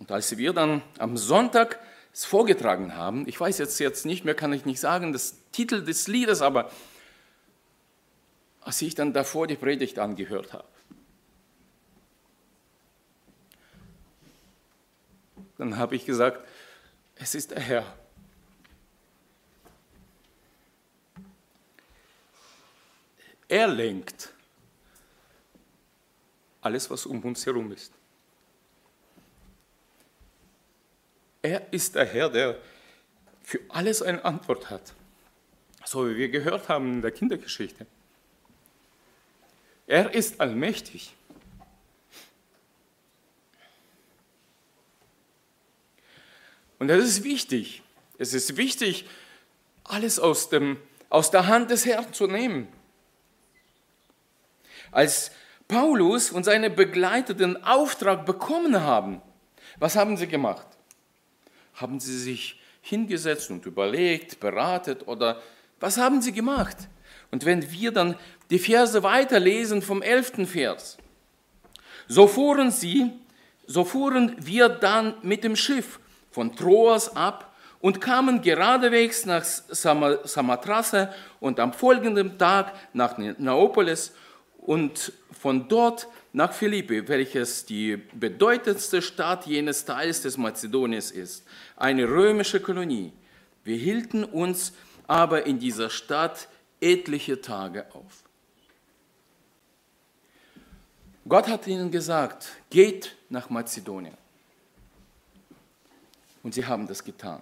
Und 0.00 0.10
als 0.10 0.36
wir 0.36 0.52
dann 0.52 0.82
am 0.98 1.16
Sonntag 1.16 1.78
es 2.12 2.24
vorgetragen 2.24 2.96
haben, 2.96 3.26
ich 3.28 3.40
weiß 3.40 3.56
jetzt, 3.58 3.78
jetzt 3.78 4.04
nicht 4.04 4.24
mehr, 4.24 4.34
kann 4.34 4.52
ich 4.52 4.66
nicht 4.66 4.80
sagen, 4.80 5.12
das 5.12 5.36
Titel 5.52 5.84
des 5.84 6.08
Liedes, 6.08 6.42
aber 6.42 6.70
als 8.60 8.82
ich 8.82 8.96
dann 8.96 9.12
davor 9.12 9.46
die 9.46 9.56
Predigt 9.56 9.98
angehört 9.98 10.52
habe, 10.52 10.66
Dann 15.62 15.76
habe 15.76 15.94
ich 15.94 16.04
gesagt, 16.04 16.44
es 17.14 17.36
ist 17.36 17.52
der 17.52 17.60
Herr. 17.60 17.96
Er 23.46 23.68
lenkt 23.68 24.31
alles, 26.62 26.88
was 26.88 27.04
um 27.04 27.20
uns 27.22 27.44
herum 27.44 27.70
ist. 27.72 27.92
Er 31.42 31.72
ist 31.72 31.96
der 31.96 32.06
Herr, 32.06 32.30
der 32.30 32.58
für 33.42 33.60
alles 33.68 34.00
eine 34.00 34.24
Antwort 34.24 34.70
hat. 34.70 34.94
So 35.84 36.08
wie 36.08 36.16
wir 36.16 36.28
gehört 36.28 36.68
haben 36.68 36.94
in 36.94 37.02
der 37.02 37.10
Kindergeschichte. 37.10 37.86
Er 39.88 40.14
ist 40.14 40.40
allmächtig. 40.40 41.14
Und 46.78 46.88
das 46.88 47.04
ist 47.04 47.24
wichtig. 47.24 47.82
Es 48.18 48.34
ist 48.34 48.56
wichtig, 48.56 49.04
alles 49.84 50.20
aus, 50.20 50.48
dem, 50.48 50.80
aus 51.08 51.32
der 51.32 51.48
Hand 51.48 51.70
des 51.72 51.84
Herrn 51.84 52.12
zu 52.12 52.28
nehmen. 52.28 52.68
Als 54.92 55.32
Paulus 55.72 56.30
und 56.30 56.44
seine 56.44 56.68
Begleiter 56.68 57.32
den 57.32 57.64
Auftrag 57.64 58.26
bekommen 58.26 58.78
haben, 58.82 59.22
was 59.78 59.96
haben 59.96 60.18
sie 60.18 60.26
gemacht? 60.26 60.66
Haben 61.74 61.98
sie 61.98 62.18
sich 62.18 62.60
hingesetzt 62.82 63.50
und 63.50 63.64
überlegt, 63.64 64.38
beratet 64.38 65.08
oder 65.08 65.40
was 65.80 65.96
haben 65.96 66.20
sie 66.20 66.32
gemacht? 66.32 66.76
Und 67.30 67.46
wenn 67.46 67.72
wir 67.72 67.90
dann 67.90 68.16
die 68.50 68.58
Verse 68.58 69.02
weiterlesen 69.02 69.80
vom 69.80 70.02
elften 70.02 70.46
Vers, 70.46 70.98
so 72.06 72.26
fuhren 72.26 72.70
sie, 72.70 73.10
so 73.66 73.86
fuhren 73.86 74.36
wir 74.40 74.68
dann 74.68 75.14
mit 75.22 75.42
dem 75.42 75.56
Schiff 75.56 76.00
von 76.30 76.54
Troas 76.54 77.16
ab 77.16 77.54
und 77.80 78.02
kamen 78.02 78.42
geradewegs 78.42 79.24
nach 79.24 79.42
Samothrace 79.42 81.08
und 81.40 81.58
am 81.58 81.72
folgenden 81.72 82.36
Tag 82.36 82.74
nach 82.92 83.16
Neapolis 83.16 84.12
und 84.62 85.12
von 85.38 85.68
dort 85.68 86.08
nach 86.32 86.52
Philippi, 86.52 87.06
welches 87.08 87.66
die 87.66 87.96
bedeutendste 87.96 89.02
Stadt 89.02 89.46
jenes 89.46 89.84
Teils 89.84 90.22
des 90.22 90.38
Mazedoniens 90.38 91.10
ist, 91.10 91.44
eine 91.76 92.08
römische 92.08 92.60
Kolonie. 92.60 93.12
Wir 93.64 93.76
hielten 93.76 94.24
uns 94.24 94.72
aber 95.06 95.46
in 95.46 95.58
dieser 95.58 95.90
Stadt 95.90 96.48
etliche 96.80 97.40
Tage 97.40 97.86
auf. 97.94 98.24
Gott 101.28 101.48
hat 101.48 101.66
ihnen 101.66 101.90
gesagt, 101.90 102.48
geht 102.70 103.16
nach 103.28 103.50
Mazedonien. 103.50 104.16
Und 106.42 106.54
sie 106.54 106.66
haben 106.66 106.86
das 106.86 107.04
getan. 107.04 107.40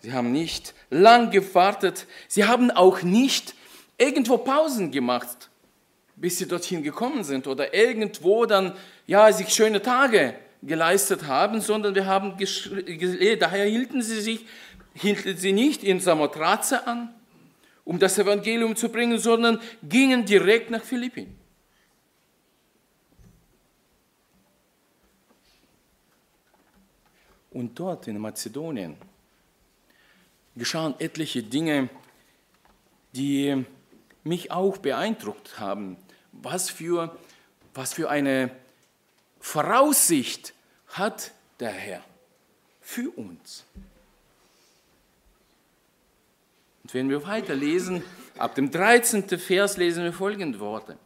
Sie 0.00 0.12
haben 0.12 0.32
nicht 0.32 0.74
lang 0.90 1.30
gewartet. 1.30 2.06
Sie 2.26 2.44
haben 2.44 2.70
auch 2.70 3.02
nicht 3.02 3.54
irgendwo 3.98 4.38
Pausen 4.38 4.90
gemacht, 4.90 5.50
bis 6.16 6.38
sie 6.38 6.48
dorthin 6.48 6.82
gekommen 6.82 7.22
sind 7.22 7.46
oder 7.46 7.74
irgendwo 7.74 8.46
dann 8.46 8.72
ja 9.06 9.30
sich 9.32 9.50
schöne 9.50 9.82
Tage 9.82 10.34
geleistet 10.62 11.26
haben, 11.26 11.60
sondern 11.60 11.94
wir 11.94 12.06
haben 12.06 12.36
daher 13.38 13.66
hielten 13.66 14.02
sie 14.02 14.20
sich 14.20 14.46
hielten 14.96 15.36
sie 15.36 15.52
nicht 15.52 15.84
in 15.84 16.00
Samothrace 16.00 16.72
an, 16.72 17.14
um 17.84 17.98
das 17.98 18.18
Evangelium 18.18 18.74
zu 18.76 18.88
bringen, 18.88 19.18
sondern 19.18 19.60
gingen 19.82 20.24
direkt 20.24 20.70
nach 20.70 20.82
Philippi. 20.82 21.28
Und 27.50 27.78
dort 27.78 28.06
in 28.08 28.18
Mazedonien 28.18 28.96
geschahen 30.56 30.94
etliche 30.98 31.42
Dinge, 31.42 31.88
die 33.12 33.64
mich 34.24 34.50
auch 34.50 34.78
beeindruckt 34.78 35.58
haben. 35.58 35.96
Was 36.42 36.70
für, 36.70 37.16
was 37.74 37.94
für 37.94 38.10
eine 38.10 38.50
Voraussicht 39.40 40.54
hat 40.88 41.32
der 41.60 41.70
Herr 41.70 42.02
für 42.80 43.10
uns. 43.10 43.64
Und 46.82 46.94
wenn 46.94 47.08
wir 47.08 47.26
weiterlesen, 47.26 48.02
ab 48.38 48.54
dem 48.54 48.70
13. 48.70 49.28
Vers 49.38 49.76
lesen 49.76 50.04
wir 50.04 50.12
folgende 50.12 50.60
Worte. 50.60 50.98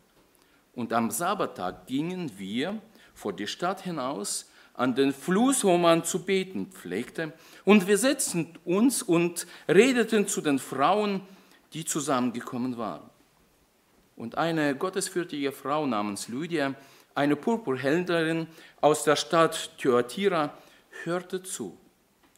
Und 0.75 0.93
am 0.93 1.11
Sabbattag 1.11 1.87
gingen 1.87 2.39
wir 2.39 2.81
vor 3.15 3.33
die 3.33 3.47
Stadt 3.47 3.83
hinaus 3.83 4.51
an 4.75 4.95
den 4.95 5.13
Fluss, 5.13 5.65
wo 5.65 5.77
man 5.77 6.05
zu 6.05 6.25
beten 6.25 6.71
pflegte. 6.71 7.33
Und 7.65 7.87
wir 7.87 7.99
setzten 7.99 8.59
uns 8.65 9.03
und 9.03 9.47
redeten 9.69 10.27
zu 10.27 10.41
den 10.41 10.59
Frauen, 10.59 11.21
die 11.75 11.85
zusammengekommen 11.85 12.79
waren. 12.79 13.10
Und 14.21 14.37
eine 14.37 14.77
gottesfürchtige 14.77 15.50
Frau 15.50 15.87
namens 15.87 16.29
Lydia, 16.29 16.75
eine 17.15 17.37
Purpurhändlerin 17.37 18.49
aus 18.83 19.03
der 19.03 19.17
Stadt 19.17 19.71
Thyatira, 19.79 20.53
hörte 21.05 21.43
zu. 21.43 21.79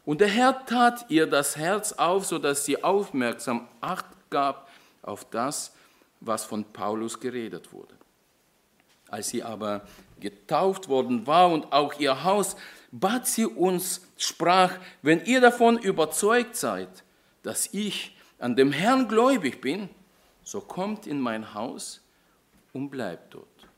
Und 0.04 0.20
der 0.20 0.28
Herr 0.28 0.64
tat 0.64 1.06
ihr 1.08 1.26
das 1.26 1.56
Herz 1.56 1.90
auf, 1.94 2.24
sodass 2.24 2.64
sie 2.64 2.84
aufmerksam 2.84 3.66
Acht 3.80 4.06
gab 4.30 4.70
auf 5.02 5.28
das, 5.28 5.74
was 6.20 6.44
von 6.44 6.64
Paulus 6.72 7.18
geredet 7.18 7.72
wurde. 7.72 7.96
Als 9.08 9.30
sie 9.30 9.42
aber 9.42 9.84
getauft 10.20 10.88
worden 10.88 11.26
war 11.26 11.50
und 11.50 11.72
auch 11.72 11.98
ihr 11.98 12.22
Haus, 12.22 12.54
bat 12.92 13.26
sie 13.26 13.46
uns, 13.46 14.06
sprach, 14.16 14.70
wenn 15.02 15.24
ihr 15.24 15.40
davon 15.40 15.78
überzeugt 15.78 16.54
seid, 16.54 17.02
dass 17.42 17.70
ich 17.72 18.16
an 18.38 18.54
dem 18.54 18.70
Herrn 18.70 19.08
gläubig 19.08 19.60
bin, 19.60 19.90
so 20.52 20.60
kommt 20.60 21.06
in 21.06 21.18
mein 21.18 21.54
Haus 21.54 22.02
und 22.74 22.90
bleibt 22.90 23.32
dort. 23.32 23.68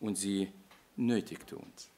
Und 0.00 0.16
sie 0.16 0.50
nötigte 0.96 1.56
uns. 1.56 1.90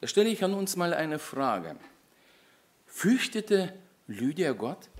Da 0.00 0.06
stelle 0.06 0.28
ich 0.28 0.44
an 0.44 0.54
uns 0.54 0.76
mal 0.76 0.94
eine 0.94 1.18
Frage. 1.18 1.76
Fürchtete 2.86 3.76
Lydia 4.06 4.52
Gott? 4.52 4.90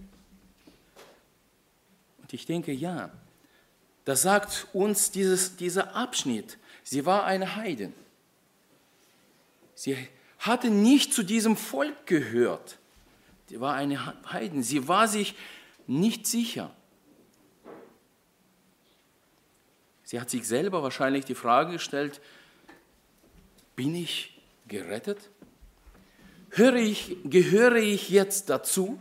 Und 2.21 2.33
ich 2.33 2.47
denke, 2.47 2.73
ja. 2.73 3.13
Das 4.05 4.23
sagt 4.23 4.67
uns 4.73 5.13
dieses, 5.13 5.55
dieser 5.55 5.95
Abschnitt. 5.95 6.59
Sie 6.83 7.07
war 7.07 7.27
eine 7.27 7.55
Heidin. 7.55 7.95
Sie 9.77 9.97
hatte 10.43 10.71
nicht 10.71 11.15
zu 11.15 11.23
diesem 11.23 11.57
Volk 11.57 12.07
gehört. 12.07 12.79
Sie 13.49 13.61
war 13.61 13.75
eine 13.75 14.05
Heiden. 14.33 14.63
Sie 14.65 14.89
war 14.89 15.07
sich 15.07 15.37
nicht 15.87 16.27
sicher. 16.27 16.75
Sie 20.03 20.21
hat 20.21 20.31
sich 20.31 20.47
selber 20.47 20.83
wahrscheinlich 20.83 21.25
die 21.25 21.37
Frage 21.37 21.73
gestellt, 21.73 22.21
bin 23.77 23.95
ich 23.95 24.43
gerettet? 24.67 25.31
Höre 26.51 26.75
ich, 26.75 27.17
gehöre 27.25 27.77
ich 27.77 28.11
jetzt 28.11 28.51
dazu? 28.51 29.01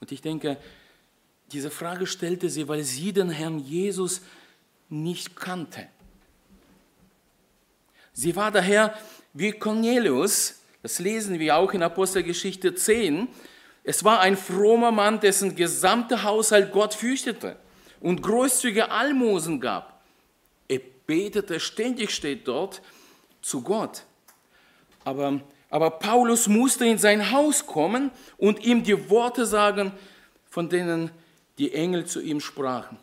Und 0.00 0.10
ich 0.10 0.22
denke, 0.22 0.56
diese 1.52 1.70
Frage 1.70 2.06
stellte 2.06 2.48
sie, 2.48 2.66
weil 2.66 2.82
sie 2.82 3.12
den 3.12 3.28
Herrn 3.28 3.58
Jesus 3.58 4.22
nicht 4.88 5.36
kannte. 5.36 5.86
Sie 8.12 8.36
war 8.36 8.50
daher 8.50 8.94
wie 9.32 9.52
Cornelius, 9.52 10.60
das 10.82 10.98
lesen 10.98 11.38
wir 11.38 11.56
auch 11.56 11.72
in 11.72 11.82
Apostelgeschichte 11.82 12.74
10. 12.74 13.28
Es 13.84 14.04
war 14.04 14.20
ein 14.20 14.36
frommer 14.36 14.90
Mann, 14.90 15.20
dessen 15.20 15.56
gesamter 15.56 16.22
Haushalt 16.22 16.72
Gott 16.72 16.94
fürchtete 16.94 17.56
und 18.00 18.22
großzügige 18.22 18.90
Almosen 18.90 19.60
gab. 19.60 20.02
Er 20.68 20.80
betete 21.06 21.60
ständig, 21.60 22.10
steht 22.10 22.46
dort, 22.48 22.82
zu 23.40 23.62
Gott. 23.62 24.02
Aber, 25.04 25.40
aber 25.70 25.90
Paulus 25.90 26.48
musste 26.48 26.84
in 26.86 26.98
sein 26.98 27.30
Haus 27.30 27.66
kommen 27.66 28.10
und 28.38 28.64
ihm 28.64 28.82
die 28.82 29.08
Worte 29.08 29.46
sagen, 29.46 29.92
von 30.50 30.68
denen 30.68 31.10
die 31.58 31.72
Engel 31.72 32.06
zu 32.06 32.20
ihm 32.20 32.40
sprachen, 32.40 32.98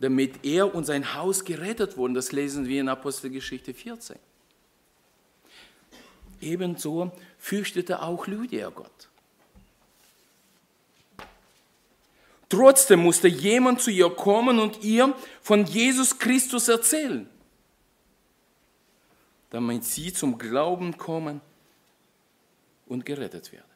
damit 0.00 0.44
er 0.44 0.74
und 0.74 0.84
sein 0.84 1.14
Haus 1.14 1.44
gerettet 1.44 1.96
wurden. 1.96 2.14
Das 2.14 2.32
lesen 2.32 2.66
wir 2.66 2.80
in 2.80 2.88
Apostelgeschichte 2.88 3.74
14. 3.74 4.16
Ebenso 6.44 7.10
fürchtete 7.38 8.02
auch 8.02 8.26
Lydia 8.26 8.68
Gott. 8.70 9.08
Trotzdem 12.48 13.00
musste 13.00 13.26
jemand 13.26 13.80
zu 13.80 13.90
ihr 13.90 14.10
kommen 14.10 14.60
und 14.60 14.84
ihr 14.84 15.14
von 15.42 15.64
Jesus 15.66 16.18
Christus 16.18 16.68
erzählen 16.68 17.28
damit 19.54 19.84
sie 19.84 20.12
zum 20.12 20.36
Glauben 20.36 20.98
kommen 20.98 21.40
und 22.86 23.06
gerettet 23.06 23.52
werden. 23.52 23.70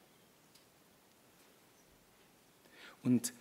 Und 3.04 3.32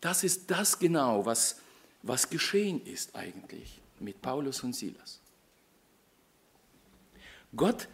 das 0.00 0.24
ist 0.24 0.50
das 0.50 0.78
genau, 0.78 1.26
was, 1.26 1.60
was 2.02 2.30
geschehen 2.30 2.82
ist 2.86 3.14
eigentlich 3.14 3.82
mit 3.98 4.22
Paulus 4.22 4.62
und 4.62 4.72
Silas. 4.72 5.20
Gott, 7.54 7.86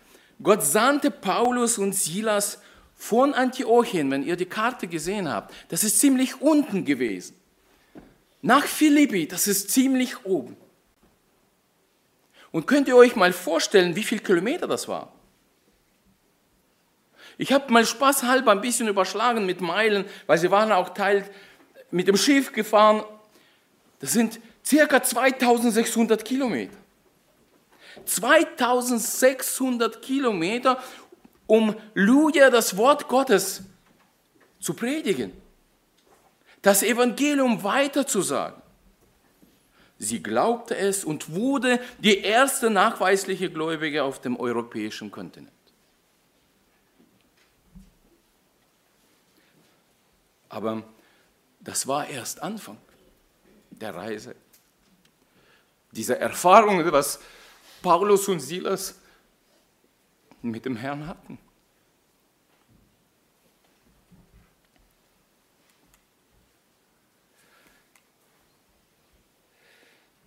Gott 0.42 0.62
sandte 0.62 1.10
Paulus 1.10 1.78
und 1.78 1.94
Silas 1.94 2.58
von 2.94 3.34
Antiochien, 3.34 4.10
wenn 4.10 4.22
ihr 4.22 4.36
die 4.36 4.46
Karte 4.46 4.86
gesehen 4.86 5.30
habt, 5.30 5.54
das 5.68 5.84
ist 5.84 6.00
ziemlich 6.00 6.40
unten 6.40 6.84
gewesen, 6.84 7.36
nach 8.42 8.64
Philippi, 8.64 9.26
das 9.26 9.48
ist 9.48 9.70
ziemlich 9.70 10.24
oben. 10.24 10.56
Und 12.52 12.66
könnt 12.66 12.88
ihr 12.88 12.96
euch 12.96 13.16
mal 13.16 13.32
vorstellen, 13.32 13.96
wie 13.96 14.02
viele 14.02 14.22
Kilometer 14.22 14.66
das 14.66 14.88
war? 14.88 15.12
Ich 17.38 17.52
habe 17.52 17.70
mal 17.72 17.84
spaßhalber 17.84 18.52
ein 18.52 18.60
bisschen 18.60 18.88
überschlagen 18.88 19.44
mit 19.44 19.60
Meilen, 19.60 20.06
weil 20.26 20.38
sie 20.38 20.50
waren 20.50 20.72
auch 20.72 20.90
Teil 20.90 21.28
mit 21.90 22.08
dem 22.08 22.16
Schiff 22.16 22.52
gefahren. 22.52 23.04
Das 23.98 24.12
sind 24.12 24.40
circa 24.64 25.02
2600 25.02 26.24
Kilometer. 26.24 26.76
2600 28.06 30.00
Kilometer, 30.02 30.82
um 31.46 31.74
Lydia 31.94 32.50
das 32.50 32.76
Wort 32.76 33.08
Gottes 33.08 33.62
zu 34.60 34.74
predigen, 34.74 35.32
das 36.62 36.82
Evangelium 36.82 37.62
weiterzusagen. 37.62 38.60
Sie 39.98 40.22
glaubte 40.22 40.76
es 40.76 41.04
und 41.04 41.32
wurde 41.32 41.80
die 41.98 42.18
erste 42.18 42.68
nachweisliche 42.68 43.50
Gläubige 43.50 44.02
auf 44.02 44.20
dem 44.20 44.38
europäischen 44.38 45.10
Kontinent. 45.10 45.52
Aber 50.48 50.82
das 51.60 51.86
war 51.86 52.08
erst 52.08 52.42
Anfang 52.42 52.78
der 53.70 53.94
Reise. 53.94 54.34
Diese 55.92 56.18
Erfahrung, 56.18 56.90
was 56.92 57.20
Paulus 57.82 58.28
und 58.28 58.40
Silas 58.40 58.98
mit 60.42 60.64
dem 60.64 60.76
Herrn 60.76 61.06
hatten. 61.06 61.38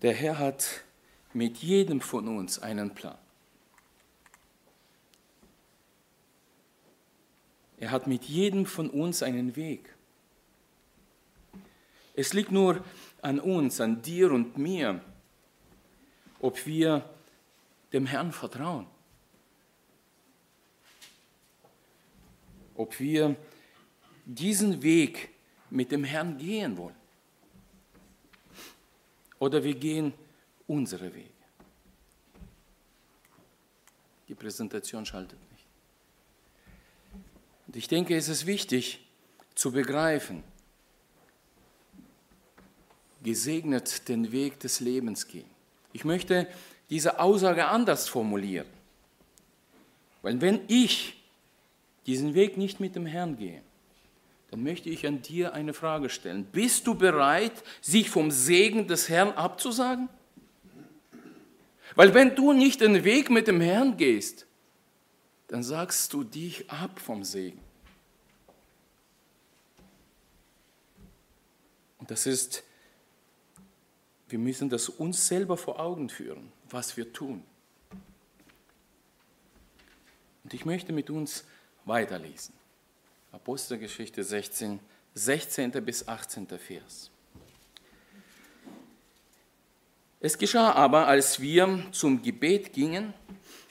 Der 0.01 0.13
Herr 0.13 0.37
hat 0.37 0.83
mit 1.33 1.57
jedem 1.57 1.99
von 1.99 2.27
uns 2.27 2.59
einen 2.59 2.95
Plan. 2.95 3.17
Er 7.77 7.91
hat 7.91 8.07
mit 8.07 8.25
jedem 8.25 8.65
von 8.65 8.89
uns 8.89 9.23
einen 9.23 9.55
Weg. 9.55 9.95
Es 12.15 12.33
liegt 12.33 12.51
nur 12.51 12.83
an 13.21 13.39
uns, 13.39 13.79
an 13.79 14.01
dir 14.01 14.31
und 14.31 14.57
mir, 14.57 15.01
ob 16.41 16.65
wir 16.65 17.09
dem 17.93 18.05
Herrn 18.05 18.31
vertrauen. 18.31 18.87
Ob 22.75 22.99
wir 22.99 23.35
diesen 24.25 24.81
Weg 24.81 25.29
mit 25.69 25.91
dem 25.91 26.03
Herrn 26.03 26.37
gehen 26.37 26.77
wollen 26.77 26.95
oder 29.39 29.63
wir 29.63 29.75
gehen 29.75 30.13
unsere 30.67 31.13
Wege. 31.13 31.29
Die 34.27 34.35
Präsentation 34.35 35.05
schaltet 35.05 35.39
nicht. 35.51 35.65
Und 37.67 37.75
ich 37.75 37.87
denke, 37.87 38.15
es 38.15 38.29
ist 38.29 38.45
wichtig 38.45 39.07
zu 39.55 39.71
begreifen, 39.71 40.43
gesegnet 43.23 44.07
den 44.07 44.31
Weg 44.31 44.59
des 44.59 44.79
Lebens 44.79 45.27
gehen. 45.27 45.49
Ich 45.91 46.05
möchte 46.05 46.47
diese 46.89 47.19
Aussage 47.19 47.67
anders 47.67 48.07
formulieren. 48.07 48.67
Weil 50.21 50.41
wenn 50.41 50.61
ich 50.67 51.21
diesen 52.05 52.33
Weg 52.33 52.57
nicht 52.57 52.79
mit 52.79 52.95
dem 52.95 53.05
Herrn 53.05 53.37
gehe, 53.37 53.61
dann 54.51 54.63
möchte 54.63 54.89
ich 54.89 55.05
an 55.05 55.21
dir 55.21 55.53
eine 55.53 55.73
Frage 55.73 56.09
stellen. 56.09 56.43
Bist 56.45 56.87
du 56.87 56.95
bereit, 56.95 57.63
sich 57.81 58.09
vom 58.09 58.31
Segen 58.31 58.87
des 58.87 59.07
Herrn 59.07 59.31
abzusagen? 59.33 60.09
Weil 61.95 62.13
wenn 62.13 62.35
du 62.35 62.53
nicht 62.53 62.81
den 62.81 63.03
Weg 63.03 63.29
mit 63.29 63.47
dem 63.47 63.61
Herrn 63.61 63.97
gehst, 63.97 64.47
dann 65.47 65.63
sagst 65.63 66.13
du 66.13 66.23
dich 66.23 66.69
ab 66.69 66.99
vom 66.99 67.23
Segen. 67.23 67.59
Und 71.99 72.09
das 72.09 72.25
ist, 72.25 72.63
wir 74.29 74.39
müssen 74.39 74.69
das 74.69 74.89
uns 74.89 75.27
selber 75.27 75.57
vor 75.57 75.79
Augen 75.79 76.09
führen, 76.09 76.51
was 76.73 76.97
wir 76.97 77.11
tun. 77.11 77.43
Und 80.43 80.53
ich 80.53 80.65
möchte 80.65 80.93
mit 80.93 81.09
uns 81.09 81.43
weiterlesen. 81.85 82.53
Apostelgeschichte 83.31 84.23
16, 84.23 84.79
16. 85.13 85.71
bis 85.83 86.07
18. 86.07 86.47
Vers. 86.47 87.11
Es 90.21 90.37
geschah 90.37 90.73
aber, 90.73 91.07
als 91.07 91.39
wir 91.39 91.85
zum 91.91 92.21
Gebet 92.21 92.73
gingen, 92.73 93.13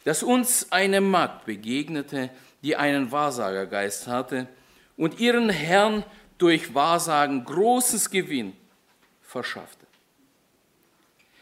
dass 0.05 0.23
uns 0.23 0.73
eine 0.73 1.01
Magd 1.01 1.45
begegnete, 1.45 2.31
die 2.63 2.77
einen 2.77 3.13
Wahrsagergeist 3.13 4.07
hatte 4.07 4.49
und 4.97 5.21
ihren 5.21 5.51
Herrn 5.51 6.05
durch 6.39 6.75
Wahrsagen 6.75 7.45
großes 7.45 8.11
Gewinn 8.11 8.57
verschaffte. 9.21 9.78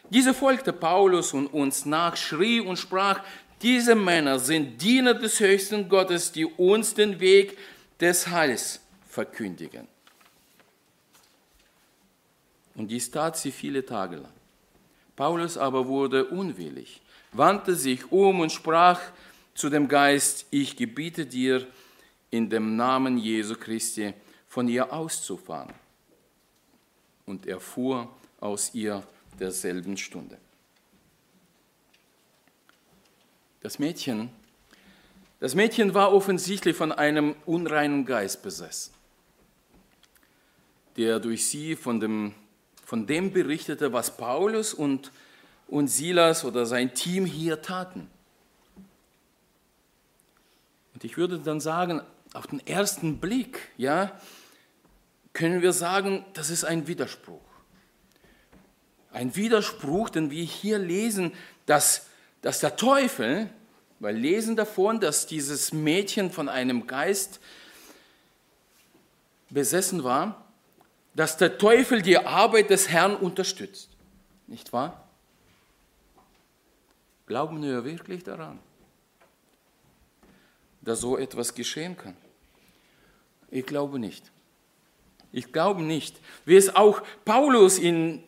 Diese 0.09 0.33
folgte 0.33 0.71
Paulus 0.73 1.33
und 1.33 1.47
uns 1.47 1.85
nach, 1.85 2.15
schrie 2.15 2.61
und 2.61 2.77
sprach, 2.77 3.23
diese 3.61 3.95
Männer 3.95 4.39
sind 4.39 4.81
Diener 4.81 5.13
des 5.13 5.39
höchsten 5.39 5.89
Gottes, 5.89 6.31
die 6.31 6.45
uns 6.45 6.93
den 6.93 7.19
Weg 7.19 7.57
des 7.99 8.27
Heils 8.27 8.79
verkündigen. 9.07 9.87
Und 12.75 12.89
dies 12.89 13.09
tat 13.09 13.35
sie 13.37 13.51
viele 13.51 13.83
Tage 13.83 14.17
lang. 14.17 14.33
Paulus 15.15 15.57
aber 15.57 15.87
wurde 15.87 16.25
unwillig, 16.25 17.01
wandte 17.33 17.75
sich 17.75 18.11
um 18.11 18.39
und 18.39 18.51
sprach 18.51 19.01
zu 19.55 19.69
dem 19.69 19.87
Geist, 19.87 20.45
ich 20.51 20.77
gebiete 20.77 21.25
dir 21.25 21.65
in 22.29 22.49
dem 22.49 22.75
Namen 22.75 23.17
Jesu 23.17 23.55
Christi 23.55 24.13
von 24.47 24.67
ihr 24.67 24.93
auszufahren. 24.93 25.73
Und 27.25 27.47
er 27.47 27.59
fuhr 27.59 28.07
aus 28.39 28.75
ihr 28.75 29.01
derselben 29.39 29.97
Stunde. 29.97 30.37
Das 33.61 33.79
Mädchen, 33.79 34.29
das 35.39 35.55
Mädchen 35.55 35.93
war 35.93 36.13
offensichtlich 36.13 36.75
von 36.75 36.91
einem 36.91 37.35
unreinen 37.45 38.05
Geist 38.05 38.43
besessen, 38.43 38.93
der 40.95 41.19
durch 41.19 41.47
sie 41.47 41.75
von 41.75 41.99
dem 41.99 42.33
von 42.87 43.05
dem 43.05 43.33
berichtete, 43.33 43.91
was 43.91 44.15
Paulus 44.15 44.73
und, 44.73 45.11
und 45.67 45.89
Silas 45.89 46.45
oder 46.45 46.65
sein 46.65 46.93
Team 46.93 47.25
hier 47.25 47.61
taten. 47.61 48.09
Und 50.93 51.03
ich 51.03 51.17
würde 51.17 51.37
dann 51.37 51.59
sagen, 51.59 52.01
auf 52.31 52.47
den 52.47 52.65
ersten 52.65 53.17
Blick, 53.17 53.59
ja, 53.75 54.17
können 55.33 55.61
wir 55.61 55.73
sagen, 55.73 56.25
das 56.33 56.49
ist 56.49 56.63
ein 56.63 56.87
Widerspruch. 56.87 57.41
Ein 59.11 59.35
Widerspruch, 59.35 60.09
denn 60.09 60.31
wir 60.31 60.43
hier 60.43 60.79
lesen, 60.79 61.33
dass, 61.65 62.07
dass 62.41 62.59
der 62.59 62.75
Teufel, 62.75 63.49
weil 63.99 64.15
lesen 64.15 64.55
davon, 64.55 64.99
dass 64.99 65.27
dieses 65.27 65.73
Mädchen 65.73 66.31
von 66.31 66.49
einem 66.49 66.87
Geist 66.87 67.39
besessen 69.49 70.03
war, 70.03 70.45
dass 71.15 71.37
der 71.37 71.57
Teufel 71.57 72.01
die 72.01 72.17
Arbeit 72.17 72.69
des 72.69 72.89
Herrn 72.89 73.15
unterstützt. 73.15 73.89
Nicht 74.45 74.71
wahr? 74.71 75.07
Glauben 77.25 77.61
wir 77.61 77.83
wirklich 77.83 78.23
daran, 78.23 78.59
dass 80.81 81.01
so 81.01 81.17
etwas 81.17 81.53
geschehen 81.55 81.97
kann? 81.97 82.15
Ich 83.49 83.65
glaube 83.65 83.99
nicht. 83.99 84.31
Ich 85.31 85.51
glaube 85.51 85.81
nicht. 85.81 86.15
Wie 86.45 86.55
es 86.55 86.75
auch 86.75 87.01
Paulus 87.25 87.79
in 87.79 88.23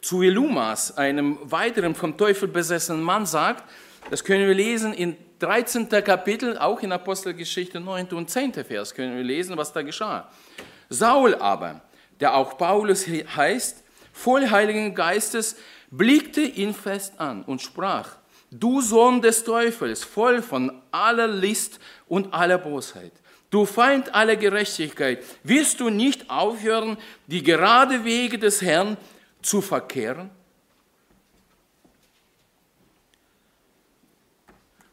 zu 0.00 0.22
Elumas, 0.22 0.96
einem 0.96 1.38
weiteren 1.42 1.94
vom 1.94 2.16
Teufel 2.16 2.48
besessenen 2.48 3.02
Mann, 3.02 3.26
sagt, 3.26 3.64
das 4.10 4.24
können 4.24 4.46
wir 4.46 4.54
lesen 4.54 4.92
in 4.92 5.16
13. 5.40 5.88
Kapitel, 5.88 6.58
auch 6.58 6.80
in 6.82 6.92
Apostelgeschichte 6.92 7.80
9. 7.80 8.08
und 8.08 8.30
10. 8.30 8.52
Vers 8.64 8.94
können 8.94 9.16
wir 9.16 9.24
lesen, 9.24 9.56
was 9.56 9.72
da 9.72 9.82
geschah. 9.82 10.30
Saul 10.88 11.34
aber, 11.34 11.82
der 12.20 12.34
auch 12.34 12.58
Paulus 12.58 13.06
heißt, 13.06 13.84
voll 14.12 14.50
Heiligen 14.50 14.94
Geistes, 14.94 15.56
blickte 15.90 16.42
ihn 16.42 16.74
fest 16.74 17.14
an 17.18 17.42
und 17.42 17.62
sprach, 17.62 18.16
du 18.50 18.80
Sohn 18.80 19.22
des 19.22 19.44
Teufels, 19.44 20.04
voll 20.04 20.42
von 20.42 20.82
aller 20.90 21.28
List 21.28 21.80
und 22.06 22.34
aller 22.34 22.58
Bosheit, 22.58 23.12
du 23.50 23.64
Feind 23.64 24.14
aller 24.14 24.36
Gerechtigkeit, 24.36 25.22
wirst 25.42 25.80
du 25.80 25.90
nicht 25.90 26.30
aufhören, 26.30 26.96
die 27.26 27.42
gerade 27.42 28.04
Wege 28.04 28.38
des 28.38 28.62
Herrn 28.62 28.96
zu 29.42 29.60
verkehren? 29.60 30.30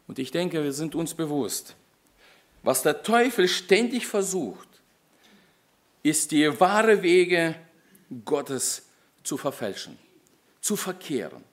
Und 0.08 0.20
ich 0.20 0.32
denke, 0.32 0.64
wir 0.64 0.74
sind 0.74 0.96
uns 0.96 1.14
bewusst, 1.14 1.76
was 2.64 2.82
der 2.82 3.04
Teufel 3.04 3.48
ständig 3.48 4.08
versucht, 4.08 4.68
ist 6.02 6.32
die 6.32 6.60
wahre 6.60 7.02
Wege 7.02 7.56
Gottes 8.24 8.88
zu 9.24 9.38
verfälschen, 9.38 9.98
zu 10.62 10.76
verkehren. 10.76 11.44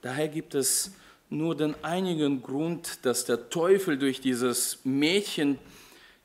Daher 0.00 0.28
gibt 0.28 0.54
es 0.54 0.92
nur 1.28 1.54
den 1.56 1.74
einigen 1.84 2.42
Grund, 2.42 3.04
dass 3.04 3.26
der 3.26 3.50
Teufel 3.50 3.98
durch 3.98 4.20
dieses 4.20 4.78
Mädchen 4.84 5.58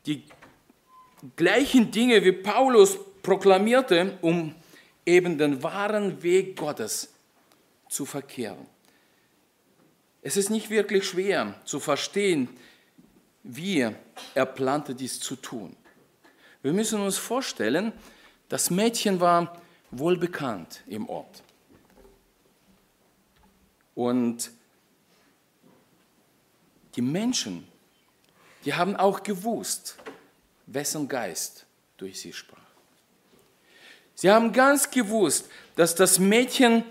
die 0.06 0.24
gleichen 1.36 1.92
Dinge 1.92 2.24
wie 2.24 2.32
Paulus 2.32 2.98
proklamierte, 3.24 4.18
um 4.22 4.54
eben 5.06 5.40
den 5.40 5.64
wahren 5.64 6.22
Weg 6.22 6.58
Gottes 6.58 7.14
zu 7.90 8.06
verkehren. 8.06 8.68
Es 10.22 10.38
ist 10.38 10.50
nicht 10.50 10.70
wirklich 10.70 11.06
schwer 11.08 11.60
zu 11.66 11.80
verstehen, 11.80 12.48
wie 13.44 13.92
er 14.36 14.46
plante 14.46 14.96
dies 14.96 15.20
zu 15.20 15.36
tun. 15.36 15.76
Wir 16.62 16.72
müssen 16.72 17.02
uns 17.02 17.18
vorstellen, 17.18 17.92
das 18.48 18.70
Mädchen 18.70 19.20
war 19.20 19.62
wohl 19.92 20.18
bekannt 20.18 20.82
im 20.88 21.10
Ort. 21.10 21.44
Und 23.96 24.52
die 26.96 27.02
Menschen, 27.02 27.68
die 28.64 28.74
haben 28.74 28.96
auch 28.96 29.24
gewusst, 29.24 29.98
wessen 30.68 31.08
Geist 31.08 31.66
durch 31.98 32.20
sie 32.20 32.32
sprach. 32.32 32.63
Sie 34.16 34.30
haben 34.30 34.54
ganz 34.54 34.90
gewusst, 34.92 35.50
dass 35.76 35.96
das 35.96 36.20
Mädchen, 36.20 36.84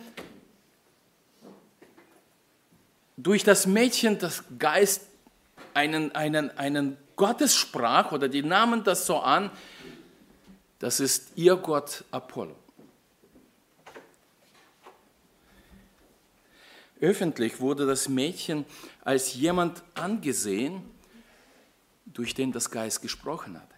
durch 3.17 3.45
das 3.45 3.67
Mädchen 3.67 4.19
das 4.19 4.43
Geist 4.59 5.03
einen, 5.75 6.15
einen, 6.15 6.51
einen 6.59 6.97
Gottessprach 7.17 8.13
oder 8.13 8.29
die 8.29 8.43
nahmen 8.43 8.85
das 8.85 9.07
so 9.07 9.19
an, 9.19 9.51
das 10.79 10.99
ist 10.99 11.33
ihr 11.37 11.57
Gott 11.57 12.05
Apollo. 12.11 12.57
Öffentlich 17.01 17.61
wurde 17.61 17.87
das 17.87 18.09
Mädchen 18.09 18.65
als 19.05 19.35
jemand 19.35 19.83
angesehen, 19.95 20.83
durch 22.07 22.35
den 22.35 22.53
das 22.53 22.71
Geist 22.71 23.03
gesprochen 23.03 23.61
hat. 23.61 23.72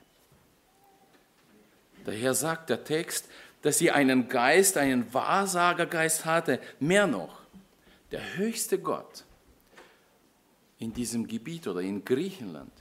Daher 2.05 2.35
sagt 2.35 2.71
der 2.71 2.85
Text, 2.85 3.29
dass 3.63 3.79
sie 3.79 3.91
einen 3.91 4.29
Geist, 4.29 4.77
einen 4.77 5.13
Wahrsagergeist 5.13 6.25
hatte. 6.25 6.61
Mehr 6.81 7.07
noch, 7.07 7.41
der 8.11 8.37
höchste 8.37 8.79
Gott 8.79 9.25
in 10.79 10.93
diesem 10.93 11.27
Gebiet 11.27 11.67
oder 11.67 11.81
in 11.81 12.05
Griechenland 12.05 12.73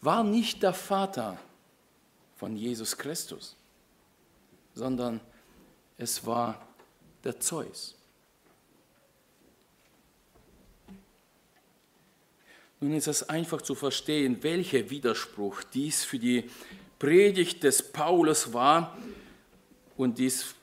war 0.00 0.22
nicht 0.22 0.62
der 0.62 0.72
Vater 0.72 1.36
von 2.36 2.56
Jesus 2.56 2.96
Christus, 2.96 3.56
sondern 4.74 5.20
es 5.98 6.24
war 6.24 6.66
der 7.24 7.38
Zeus. 7.40 7.99
Nun 12.80 12.94
ist 12.94 13.08
es 13.08 13.28
einfach 13.28 13.60
zu 13.60 13.74
verstehen, 13.74 14.42
welcher 14.42 14.88
Widerspruch 14.88 15.62
dies 15.62 16.02
für 16.04 16.18
die 16.18 16.50
Predigt 16.98 17.62
des 17.62 17.92
Paulus 17.92 18.52
war 18.52 18.96
und 19.96 20.18
dies 20.18 20.54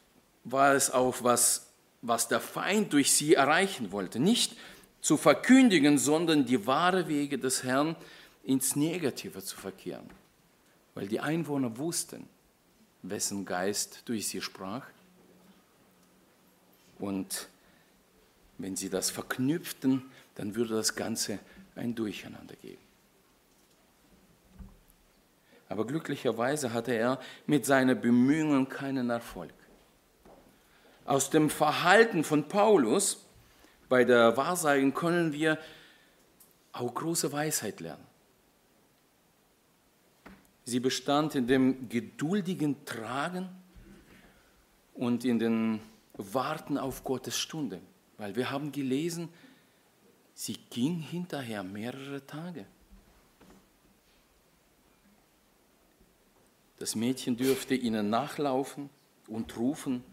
war 0.43 0.73
es 0.73 0.89
auch, 0.89 1.23
was, 1.23 1.67
was 2.01 2.27
der 2.27 2.39
Feind 2.39 2.93
durch 2.93 3.11
sie 3.11 3.35
erreichen 3.35 3.91
wollte. 3.91 4.19
Nicht 4.19 4.55
zu 5.01 5.17
verkündigen, 5.17 5.97
sondern 5.97 6.45
die 6.45 6.65
wahre 6.65 7.07
Wege 7.07 7.37
des 7.37 7.63
Herrn 7.63 7.95
ins 8.43 8.75
Negative 8.75 9.43
zu 9.43 9.57
verkehren. 9.57 10.09
Weil 10.95 11.07
die 11.07 11.19
Einwohner 11.19 11.77
wussten, 11.77 12.27
wessen 13.03 13.45
Geist 13.45 14.03
durch 14.05 14.27
sie 14.27 14.41
sprach. 14.41 14.85
Und 16.97 17.47
wenn 18.57 18.75
sie 18.75 18.89
das 18.89 19.11
verknüpften, 19.11 20.03
dann 20.35 20.55
würde 20.55 20.75
das 20.75 20.95
Ganze 20.95 21.39
ein 21.77 21.95
Durcheinander 21.95 22.55
geben. 22.55 22.81
Aber 25.69 25.85
glücklicherweise 25.85 26.73
hatte 26.73 26.93
er 26.93 27.19
mit 27.45 27.65
seinen 27.65 27.99
Bemühungen 27.99 28.69
keinen 28.69 29.09
Erfolg. 29.09 29.53
Aus 31.05 31.29
dem 31.29 31.49
Verhalten 31.49 32.23
von 32.23 32.47
Paulus 32.47 33.25
bei 33.89 34.03
der 34.03 34.35
Wahrsagen 34.37 34.93
können 34.93 35.33
wir 35.33 35.57
auch 36.73 36.93
große 36.93 37.31
Weisheit 37.31 37.79
lernen. 37.79 38.05
Sie 40.65 40.79
bestand 40.81 41.35
in 41.35 41.47
dem 41.47 41.87
geduldigen 41.87 42.83
Tragen 42.83 43.47
und 44.93 45.23
in 45.23 45.39
den 45.39 45.79
Warten 46.13 46.77
auf 46.77 47.05
Gottes 47.05 47.37
Stunde. 47.37 47.79
Weil 48.17 48.35
wir 48.35 48.51
haben 48.51 48.71
gelesen, 48.71 49.29
sie 50.37 50.53
ging 50.69 50.99
hinterher 50.99 51.63
mehrere 51.63 52.23
Tage. 52.25 52.67
Das 56.77 56.93
Mädchen 56.93 57.35
dürfte 57.35 57.73
ihnen 57.73 58.11
nachlaufen 58.11 58.91
und 59.27 59.57
rufen 59.57 60.03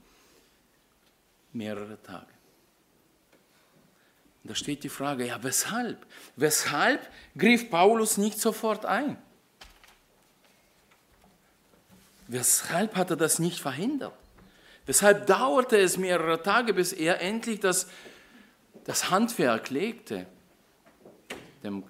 mehrere 1.53 2.03
Tage. 2.03 2.33
Da 4.45 4.55
steht 4.55 4.83
die 4.83 4.89
Frage, 4.89 5.27
ja, 5.27 5.43
weshalb? 5.43 6.07
Weshalb 6.37 7.11
griff 7.37 7.69
Paulus 7.69 8.17
nicht 8.17 8.41
sofort 8.41 8.87
ein? 8.87 9.19
Weshalb 12.29 12.97
hat 12.97 13.11
er 13.11 13.17
das 13.17 13.39
nicht 13.39 13.61
verhindert? 13.61 14.15
Weshalb 14.87 15.27
dauerte 15.27 15.77
es 15.77 15.99
mehrere 15.99 16.43
Tage, 16.43 16.73
bis 16.73 16.95
er 16.95 17.21
endlich 17.21 17.61
das, 17.61 17.89
das 18.85 19.11
Handwerk 19.11 19.71
legte, 19.71 20.27
dem, 21.63 21.85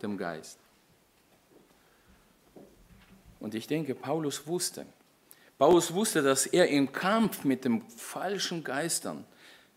dem 0.00 0.16
Geist? 0.16 0.58
Und 3.40 3.54
ich 3.54 3.66
denke, 3.66 3.94
Paulus 3.94 4.46
wusste, 4.46 4.86
Paulus 5.58 5.94
wusste, 5.94 6.22
dass 6.22 6.46
er 6.46 6.68
im 6.68 6.92
Kampf 6.92 7.44
mit 7.44 7.64
den 7.64 7.82
falschen 7.88 8.64
Geistern 8.64 9.24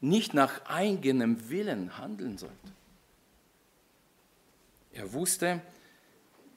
nicht 0.01 0.34
nach 0.34 0.65
eigenem 0.65 1.49
Willen 1.49 1.97
handeln 1.97 2.38
sollte. 2.38 2.56
Er 4.93 5.13
wusste, 5.13 5.62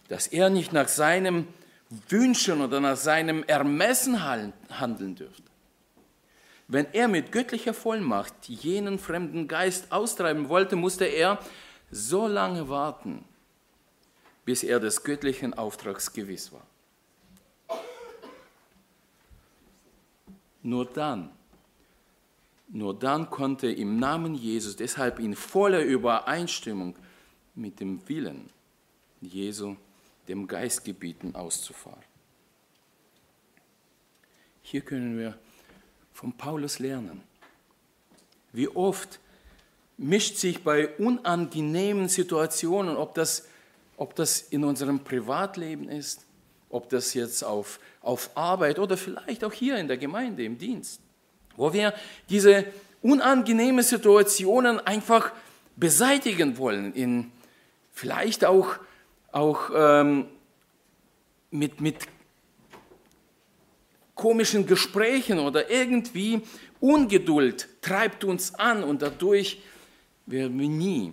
dass 0.08 0.28
er 0.28 0.48
nicht 0.48 0.72
nach 0.72 0.88
seinem 0.88 1.48
Wünschen 2.08 2.60
oder 2.60 2.80
nach 2.80 2.96
seinem 2.96 3.42
Ermessen 3.44 4.24
handeln 4.24 5.14
dürfte. 5.14 5.42
Wenn 6.68 6.86
er 6.92 7.08
mit 7.08 7.32
göttlicher 7.32 7.74
Vollmacht 7.74 8.48
jenen 8.48 8.98
fremden 8.98 9.48
Geist 9.48 9.90
austreiben 9.90 10.48
wollte, 10.48 10.76
musste 10.76 11.06
er 11.06 11.38
so 11.90 12.26
lange 12.26 12.68
warten, 12.68 13.24
bis 14.44 14.62
er 14.62 14.78
des 14.78 15.02
göttlichen 15.02 15.54
Auftrags 15.54 16.12
gewiss 16.12 16.52
war. 16.52 16.66
Nur 20.62 20.84
dann 20.84 21.30
nur 22.68 22.98
dann 22.98 23.30
konnte 23.30 23.70
im 23.70 23.98
Namen 23.98 24.34
Jesus, 24.34 24.76
deshalb 24.76 25.18
in 25.18 25.34
voller 25.34 25.80
Übereinstimmung 25.80 26.96
mit 27.54 27.80
dem 27.80 28.06
Willen 28.08 28.50
Jesu, 29.22 29.76
dem 30.28 30.46
Geist 30.46 30.84
gebieten, 30.84 31.34
auszufahren. 31.34 32.02
Hier 34.60 34.82
können 34.82 35.18
wir 35.18 35.38
von 36.18 36.32
Paulus 36.32 36.80
lernen. 36.80 37.22
Wie 38.52 38.66
oft 38.66 39.20
mischt 39.96 40.36
sich 40.36 40.64
bei 40.64 40.88
unangenehmen 40.96 42.08
Situationen, 42.08 42.96
ob 42.96 43.14
das, 43.14 43.46
ob 43.96 44.16
das 44.16 44.40
in 44.40 44.64
unserem 44.64 45.04
Privatleben 45.04 45.88
ist, 45.88 46.22
ob 46.70 46.88
das 46.88 47.14
jetzt 47.14 47.44
auf, 47.44 47.78
auf 48.00 48.30
Arbeit 48.34 48.80
oder 48.80 48.96
vielleicht 48.96 49.44
auch 49.44 49.52
hier 49.52 49.76
in 49.76 49.86
der 49.86 49.96
Gemeinde 49.96 50.42
im 50.42 50.58
Dienst, 50.58 51.00
wo 51.56 51.72
wir 51.72 51.94
diese 52.28 52.64
unangenehmen 53.00 53.84
Situationen 53.84 54.80
einfach 54.80 55.30
beseitigen 55.76 56.58
wollen, 56.58 56.94
in 56.94 57.30
vielleicht 57.92 58.44
auch, 58.44 58.74
auch 59.30 59.70
ähm, 59.72 60.26
mit, 61.52 61.80
mit 61.80 61.96
komischen 64.18 64.66
Gesprächen 64.66 65.38
oder 65.38 65.70
irgendwie 65.70 66.42
Ungeduld 66.80 67.68
treibt 67.80 68.24
uns 68.24 68.52
an 68.56 68.82
und 68.82 69.00
dadurch 69.00 69.62
werden 70.26 70.58
wir 70.58 70.68
nie, 70.68 71.12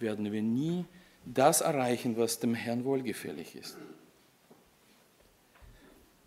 werden 0.00 0.30
wir 0.30 0.42
nie 0.42 0.84
das 1.24 1.60
erreichen, 1.60 2.16
was 2.16 2.40
dem 2.40 2.54
Herrn 2.54 2.84
wohlgefällig 2.84 3.54
ist. 3.54 3.78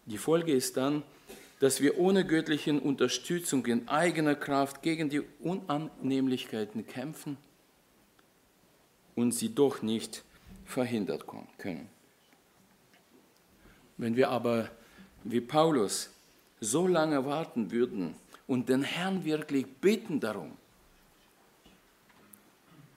Die 0.05 0.17
Folge 0.17 0.53
ist 0.53 0.77
dann, 0.77 1.03
dass 1.59 1.81
wir 1.81 1.99
ohne 1.99 2.25
göttliche 2.25 2.73
Unterstützung 2.73 3.65
in 3.65 3.87
eigener 3.89 4.35
Kraft 4.35 4.81
gegen 4.81 5.09
die 5.09 5.21
Unannehmlichkeiten 5.41 6.87
kämpfen 6.87 7.35
und 9.15 9.33
sie 9.33 9.53
doch 9.53 9.81
nicht 9.81 10.23
verhindert 10.65 11.25
können. 11.57 11.89
Wenn 13.97 14.15
wir 14.15 14.29
aber 14.29 14.69
wie 15.23 15.41
Paulus 15.41 16.09
so 16.59 16.87
lange 16.87 17.25
warten 17.25 17.71
würden 17.71 18.15
und 18.47 18.69
den 18.69 18.83
Herrn 18.83 19.25
wirklich 19.25 19.67
bitten 19.67 20.19
darum, 20.19 20.51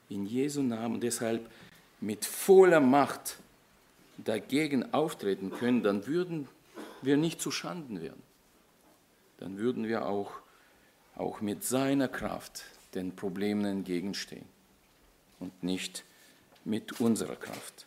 in 0.09 0.27
Jesu 0.27 0.63
Namen 0.63 1.01
deshalb 1.01 1.51
mit 2.01 2.25
voller 2.25 2.81
Macht 2.81 3.39
dagegen 4.19 4.95
auftreten 4.95 5.51
können, 5.51 5.83
dann 5.83 6.07
würden 6.07 6.49
wir 7.03 7.17
nicht 7.17 7.41
zu 7.41 7.51
Schanden 7.51 8.01
werden 8.01 8.23
dann 9.39 9.59
würden 9.59 9.87
wir 9.87 10.07
auch, 10.07 10.33
auch 11.15 11.41
mit 11.41 11.65
seiner 11.65 12.09
Kraft 12.09 12.65
den 12.95 13.15
Problemen 13.15 13.65
entgegenstehen 13.65 14.47
und 15.39 15.63
nicht 15.63 16.05
mit 16.65 17.01
unserer 17.01 17.37
Kraft. 17.37 17.87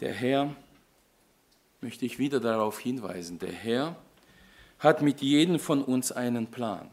Der 0.00 0.12
Herr, 0.12 0.54
möchte 1.80 2.04
ich 2.04 2.18
wieder 2.18 2.40
darauf 2.40 2.78
hinweisen, 2.78 3.38
der 3.38 3.52
Herr 3.52 3.96
hat 4.78 5.02
mit 5.02 5.20
jedem 5.20 5.58
von 5.58 5.82
uns 5.82 6.12
einen 6.12 6.48
Plan. 6.48 6.90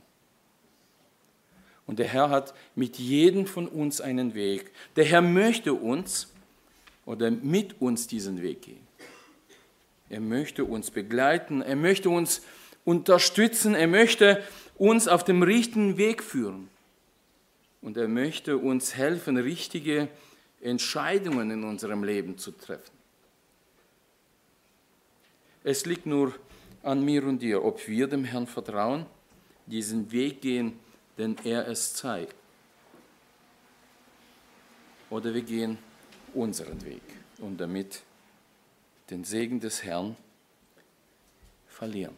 Und 1.87 1.99
der 1.99 2.07
Herr 2.07 2.29
hat 2.29 2.53
mit 2.75 2.97
jedem 2.97 3.45
von 3.45 3.67
uns 3.67 4.01
einen 4.01 4.33
Weg. 4.33 4.71
Der 4.95 5.05
Herr 5.05 5.21
möchte 5.21 5.73
uns 5.73 6.33
oder 7.05 7.29
mit 7.29 7.79
uns 7.79 8.07
diesen 8.07 8.41
Weg 8.41 8.63
gehen. 8.63 8.85
Er 10.09 10.19
möchte 10.19 10.65
uns 10.65 10.91
begleiten, 10.91 11.61
er 11.61 11.75
möchte 11.75 12.09
uns 12.09 12.41
unterstützen, 12.83 13.75
er 13.75 13.87
möchte 13.87 14.43
uns 14.77 15.07
auf 15.07 15.23
dem 15.23 15.43
richtigen 15.43 15.97
Weg 15.97 16.23
führen. 16.23 16.69
Und 17.81 17.97
er 17.97 18.07
möchte 18.07 18.57
uns 18.57 18.95
helfen, 18.95 19.37
richtige 19.37 20.07
Entscheidungen 20.61 21.51
in 21.51 21.63
unserem 21.63 22.03
Leben 22.03 22.37
zu 22.37 22.51
treffen. 22.51 22.94
Es 25.67 25.87
liegt 25.87 26.05
nur 26.05 26.31
an 26.83 27.03
mir 27.03 27.23
und 27.23 27.39
dir, 27.39 27.65
ob 27.65 27.87
wir 27.87 28.05
dem 28.05 28.23
Herrn 28.23 28.45
vertrauen, 28.45 29.07
diesen 29.65 30.11
Weg 30.11 30.39
gehen, 30.39 30.79
den 31.17 31.35
er 31.43 31.67
es 31.67 31.95
zeigt. 31.95 32.35
Oder 35.09 35.33
wir 35.33 35.41
gehen 35.41 35.79
unseren 36.35 36.85
Weg 36.85 37.01
und 37.39 37.59
damit 37.59 38.03
den 39.09 39.23
Segen 39.23 39.59
des 39.59 39.83
Herrn 39.83 40.15
verlieren. 41.67 42.15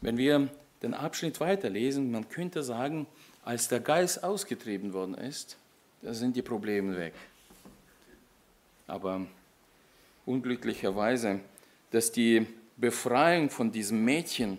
Wenn 0.00 0.16
wir 0.16 0.48
den 0.80 0.94
Abschnitt 0.94 1.40
weiterlesen, 1.40 2.10
man 2.10 2.26
könnte 2.30 2.62
sagen, 2.62 3.06
als 3.44 3.68
der 3.68 3.80
Geist 3.80 4.24
ausgetrieben 4.24 4.94
worden 4.94 5.14
ist, 5.14 5.58
da 6.00 6.14
sind 6.14 6.36
die 6.36 6.42
Probleme 6.42 6.96
weg. 6.96 7.12
Aber 8.90 9.20
unglücklicherweise, 10.26 11.38
dass 11.92 12.10
die 12.10 12.44
Befreiung 12.76 13.48
von 13.48 13.70
diesem 13.70 14.04
Mädchen 14.04 14.58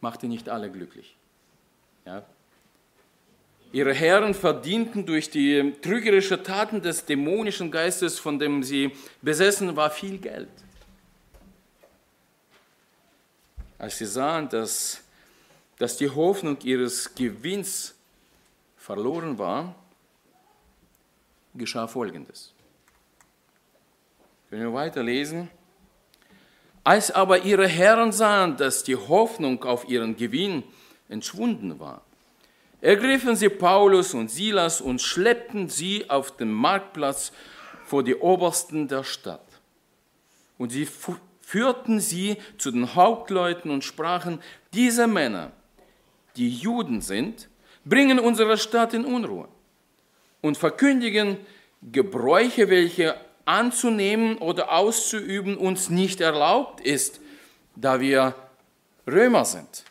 machte 0.00 0.26
nicht 0.26 0.50
alle 0.50 0.70
glücklich. 0.70 1.16
Ja, 2.04 2.26
Ihre 3.72 3.94
Herren 3.94 4.34
verdienten 4.34 5.06
durch 5.06 5.30
die 5.30 5.74
trügerischen 5.82 6.44
Taten 6.44 6.80
des 6.82 7.04
dämonischen 7.04 7.70
Geistes, 7.70 8.18
von 8.18 8.38
dem 8.38 8.62
sie 8.62 8.92
besessen 9.22 9.74
war, 9.74 9.90
viel 9.90 10.18
Geld. 10.18 10.48
Als 13.78 13.98
sie 13.98 14.06
sahen, 14.06 14.48
dass, 14.50 15.02
dass 15.78 15.96
die 15.96 16.08
Hoffnung 16.08 16.58
ihres 16.62 17.14
Gewinns 17.14 17.94
verloren 18.76 19.38
war, 19.38 19.74
geschah 21.56 21.86
Folgendes. 21.86 22.52
Wenn 24.50 24.60
wir 24.60 24.72
weiterlesen, 24.72 25.50
Als 26.86 27.10
aber 27.10 27.40
ihre 27.40 27.66
Herren 27.66 28.12
sahen, 28.12 28.56
dass 28.56 28.84
die 28.84 28.94
Hoffnung 28.94 29.64
auf 29.64 29.88
ihren 29.88 30.14
Gewinn 30.16 30.62
entschwunden 31.08 31.80
war, 31.80 32.02
ergriffen 32.80 33.34
sie 33.34 33.48
Paulus 33.48 34.14
und 34.14 34.30
Silas 34.30 34.80
und 34.80 35.02
schleppten 35.02 35.68
sie 35.68 36.08
auf 36.08 36.36
den 36.36 36.52
Marktplatz 36.52 37.32
vor 37.84 38.04
die 38.04 38.14
Obersten 38.14 38.86
der 38.86 39.02
Stadt. 39.02 39.48
Und 40.58 40.70
sie 40.70 40.86
führten 41.40 41.98
sie 41.98 42.36
zu 42.56 42.70
den 42.70 42.94
Hauptleuten 42.94 43.72
und 43.72 43.82
sprachen, 43.82 44.40
diese 44.72 45.08
Männer, 45.08 45.50
die 46.36 46.50
Juden 46.50 47.00
sind, 47.00 47.48
bringen 47.84 48.20
unsere 48.20 48.56
Stadt 48.56 48.94
in 48.94 49.04
Unruhe 49.04 49.48
und 50.46 50.56
verkündigen 50.56 51.36
Gebräuche, 51.82 52.70
welche 52.70 53.16
anzunehmen 53.44 54.38
oder 54.38 54.72
auszuüben 54.72 55.56
uns 55.56 55.90
nicht 55.90 56.20
erlaubt 56.20 56.80
ist, 56.80 57.20
da 57.74 58.00
wir 58.00 58.34
Römer 59.06 59.44
sind. 59.44 59.84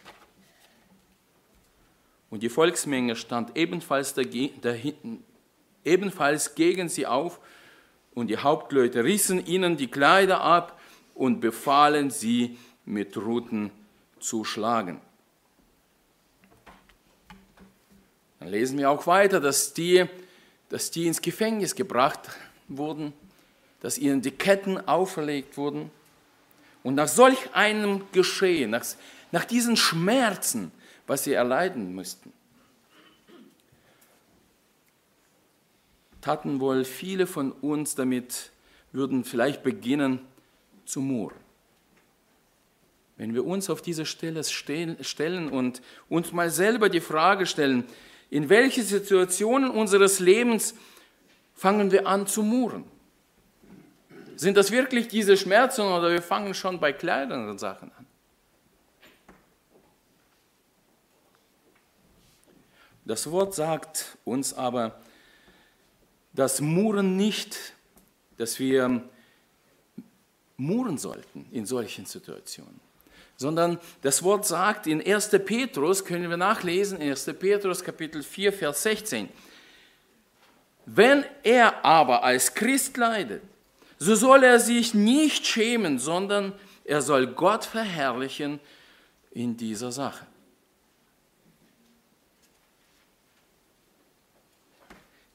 Und 2.29 2.43
die 2.43 2.49
Volksmenge 2.49 3.15
stand 3.15 3.55
ebenfalls, 3.55 4.13
dagegen, 4.13 5.23
ebenfalls 5.85 6.55
gegen 6.55 6.89
sie 6.89 7.05
auf 7.05 7.39
und 8.13 8.27
die 8.27 8.37
Hauptleute 8.37 9.03
rissen 9.03 9.45
ihnen 9.45 9.77
die 9.77 9.87
Kleider 9.87 10.41
ab 10.41 10.79
und 11.13 11.39
befahlen 11.39 12.09
sie 12.09 12.57
mit 12.85 13.15
Ruten 13.15 13.71
zu 14.19 14.43
schlagen. 14.43 14.99
Dann 18.39 18.49
lesen 18.49 18.77
wir 18.77 18.89
auch 18.91 19.07
weiter, 19.07 19.39
dass 19.39 19.73
die, 19.73 20.05
dass 20.69 20.91
die 20.91 21.07
ins 21.07 21.21
Gefängnis 21.21 21.75
gebracht 21.75 22.29
wurden 22.67 23.13
dass 23.85 23.99
ihnen 23.99 24.23
die 24.23 24.31
Ketten 24.31 24.79
auferlegt 24.87 25.57
wurden. 25.57 25.91
Und 26.81 26.95
nach 26.95 27.07
solch 27.07 27.53
einem 27.53 28.01
Geschehen, 28.11 28.71
nach, 28.71 28.83
nach 29.31 29.45
diesen 29.45 29.77
Schmerzen, 29.77 30.71
was 31.05 31.23
sie 31.23 31.33
erleiden 31.33 31.93
müssten, 31.93 32.33
taten 36.19 36.59
wohl 36.59 36.83
viele 36.83 37.27
von 37.27 37.51
uns 37.51 37.93
damit, 37.93 38.49
würden 38.91 39.23
vielleicht 39.23 39.61
beginnen 39.61 40.19
zu 40.85 41.01
murren. 41.01 41.37
Wenn 43.17 43.35
wir 43.35 43.45
uns 43.45 43.69
auf 43.69 43.83
diese 43.83 44.07
Stelle 44.07 44.43
stellen 44.43 45.49
und 45.49 45.83
uns 46.09 46.31
mal 46.31 46.49
selber 46.49 46.89
die 46.89 47.01
Frage 47.01 47.45
stellen, 47.45 47.83
in 48.35 48.49
welche 48.49 48.83
Situationen 48.83 49.71
unseres 49.71 50.19
Lebens 50.19 50.75
fangen 51.53 51.89
wir 51.91 52.05
an 52.05 52.27
zu 52.27 52.43
murren? 52.43 52.83
Sind 54.35 54.57
das 54.57 54.71
wirklich 54.71 55.07
diese 55.07 55.37
Schmerzen 55.37 55.83
oder 55.83 56.11
wir 56.11 56.21
fangen 56.21 56.53
schon 56.53 56.81
bei 56.81 56.91
kleineren 56.91 57.57
Sachen 57.57 57.93
an? 57.93 58.05
Das 63.05 63.31
Wort 63.31 63.55
sagt 63.55 64.17
uns 64.25 64.53
aber, 64.53 64.99
dass 66.33 66.59
Murren 66.59 67.15
nicht, 67.15 67.55
dass 68.35 68.59
wir 68.59 69.01
murren 70.57 70.97
sollten 70.97 71.47
in 71.53 71.65
solchen 71.65 72.05
Situationen, 72.05 72.81
sondern 73.37 73.79
das 74.01 74.23
Wort 74.23 74.45
sagt 74.45 74.87
in 74.87 75.05
1. 75.05 75.29
Petrus, 75.45 76.05
können 76.05 76.29
wir 76.29 76.37
nachlesen, 76.37 77.01
1. 77.01 77.25
Petrus 77.39 77.83
Kapitel 77.83 78.23
4, 78.23 78.53
Vers 78.53 78.83
16, 78.83 79.29
wenn 80.85 81.25
er 81.43 81.83
aber 81.83 82.23
als 82.23 82.53
Christ 82.53 82.95
leidet, 82.97 83.41
so 83.97 84.15
soll 84.15 84.43
er 84.43 84.59
sich 84.59 84.93
nicht 84.93 85.45
schämen, 85.45 85.99
sondern 85.99 86.53
er 86.83 87.01
soll 87.01 87.27
Gott 87.27 87.65
verherrlichen 87.65 88.59
in 89.31 89.57
dieser 89.57 89.91
Sache. 89.91 90.25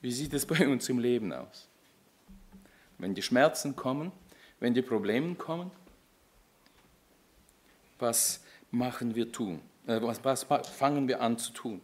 Wie 0.00 0.12
sieht 0.12 0.32
es 0.32 0.46
bei 0.46 0.66
uns 0.66 0.88
im 0.88 0.98
Leben 0.98 1.32
aus? 1.32 1.68
Wenn 2.98 3.14
die 3.14 3.22
Schmerzen 3.22 3.76
kommen, 3.76 4.12
wenn 4.60 4.72
die 4.72 4.82
Probleme 4.82 5.34
kommen, 5.34 5.70
was 8.00 8.40
machen 8.70 9.14
wir 9.14 9.32
tun? 9.32 9.60
Äh, 9.86 10.00
was, 10.02 10.22
was 10.24 10.68
fangen 10.68 11.08
wir 11.08 11.20
an 11.20 11.38
zu 11.38 11.52
tun? 11.52 11.80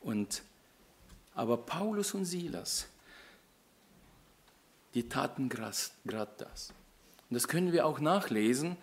Und 0.00 0.42
aber 1.34 1.56
Paulus 1.56 2.14
und 2.14 2.24
Silas, 2.24 2.88
die 4.94 5.08
taten 5.08 5.48
gerade 5.48 6.30
das. 6.36 6.72
Und 7.30 7.34
das 7.34 7.48
können 7.48 7.72
wir 7.72 7.86
auch 7.86 8.00
nachlesen. 8.00 8.76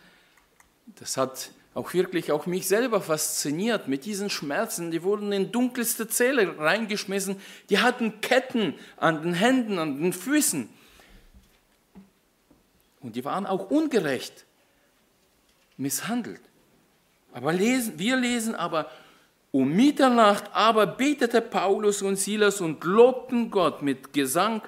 Das 0.95 1.17
hat 1.17 1.51
auch 1.75 1.93
wirklich 1.93 2.31
auch 2.31 2.47
mich 2.47 2.67
selber 2.67 2.99
fasziniert 3.01 3.87
mit 3.87 4.05
diesen 4.05 4.31
Schmerzen. 4.31 4.89
Die 4.89 5.03
wurden 5.03 5.31
in 5.31 5.51
dunkelste 5.51 6.07
Zelle 6.07 6.57
reingeschmissen. 6.57 7.39
Die 7.69 7.77
hatten 7.77 8.21
Ketten 8.21 8.73
an 8.97 9.21
den 9.21 9.33
Händen, 9.35 9.77
an 9.77 10.01
den 10.01 10.13
Füßen. 10.13 10.67
Und 13.01 13.15
die 13.15 13.23
waren 13.23 13.45
auch 13.45 13.69
ungerecht 13.69 14.45
misshandelt. 15.79 16.41
Aber 17.31 17.53
lesen, 17.53 17.97
wir 17.97 18.17
lesen 18.17 18.55
aber, 18.55 18.89
um 19.51 19.75
Mitternacht 19.75 20.45
aber 20.53 20.85
betete 20.85 21.41
Paulus 21.41 22.01
und 22.01 22.17
Silas 22.17 22.61
und 22.61 22.83
lobten 22.83 23.49
Gott 23.49 23.81
mit 23.81 24.13
Gesang 24.13 24.61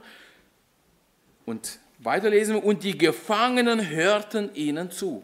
und 1.46 1.80
weiterlesen 2.00 2.56
und 2.56 2.84
die 2.84 2.98
Gefangenen 2.98 3.90
hörten 3.90 4.54
ihnen 4.56 4.90
zu. 4.90 5.22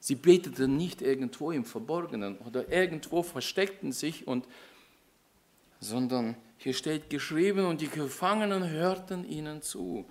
Sie 0.00 0.16
beteten 0.16 0.76
nicht 0.76 1.00
irgendwo 1.00 1.52
im 1.52 1.64
Verborgenen 1.64 2.36
oder 2.38 2.68
irgendwo 2.70 3.22
versteckten 3.22 3.92
sich, 3.92 4.26
und, 4.26 4.46
sondern 5.78 6.34
hier 6.58 6.74
steht 6.74 7.08
geschrieben, 7.08 7.66
und 7.66 7.80
die 7.80 7.88
Gefangenen 7.88 8.68
hörten 8.68 9.24
ihnen 9.24 9.62
zu. 9.62 10.04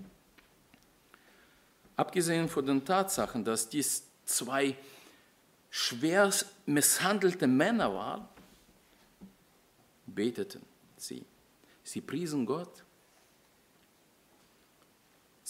Abgesehen 2.01 2.49
von 2.49 2.65
den 2.65 2.83
Tatsachen, 2.83 3.45
dass 3.45 3.69
dies 3.69 4.07
zwei 4.25 4.75
schwer 5.69 6.33
misshandelte 6.65 7.45
Männer 7.45 7.93
waren, 7.93 8.27
beteten 10.07 10.63
sie. 10.97 11.23
Sie 11.83 12.01
priesen 12.01 12.45
Gott 12.45 12.83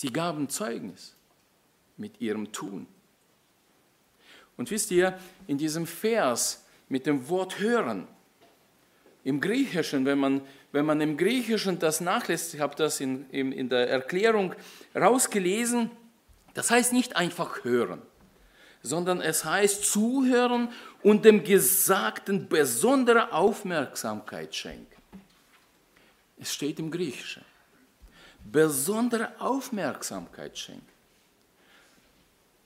Sie 0.01 0.11
gaben 0.11 0.49
Zeugnis 0.49 1.15
mit 1.95 2.19
ihrem 2.19 2.51
Tun. 2.51 2.87
Und 4.57 4.71
wisst 4.71 4.89
ihr, 4.89 5.15
in 5.45 5.59
diesem 5.59 5.85
Vers 5.85 6.65
mit 6.89 7.05
dem 7.05 7.29
Wort 7.29 7.59
hören, 7.59 8.07
im 9.23 9.39
Griechischen, 9.39 10.03
wenn 10.05 10.17
man, 10.17 10.41
wenn 10.71 10.87
man 10.87 11.01
im 11.01 11.17
Griechischen 11.17 11.77
das 11.77 12.01
nachlässt, 12.01 12.55
ich 12.55 12.59
habe 12.59 12.75
das 12.75 12.99
in, 12.99 13.29
in, 13.29 13.51
in 13.51 13.69
der 13.69 13.91
Erklärung 13.91 14.55
rausgelesen, 14.95 15.91
das 16.53 16.71
heißt 16.71 16.93
nicht 16.93 17.15
einfach 17.15 17.63
hören, 17.63 18.01
sondern 18.83 19.21
es 19.21 19.45
heißt 19.45 19.85
zuhören 19.85 20.69
und 21.03 21.25
dem 21.25 21.43
Gesagten 21.43 22.49
besondere 22.49 23.31
Aufmerksamkeit 23.31 24.55
schenken. 24.55 24.87
Es 26.37 26.53
steht 26.53 26.79
im 26.79 26.89
Griechischen 26.91 27.43
besondere 28.43 29.39
Aufmerksamkeit 29.39 30.57
schenken. 30.57 30.85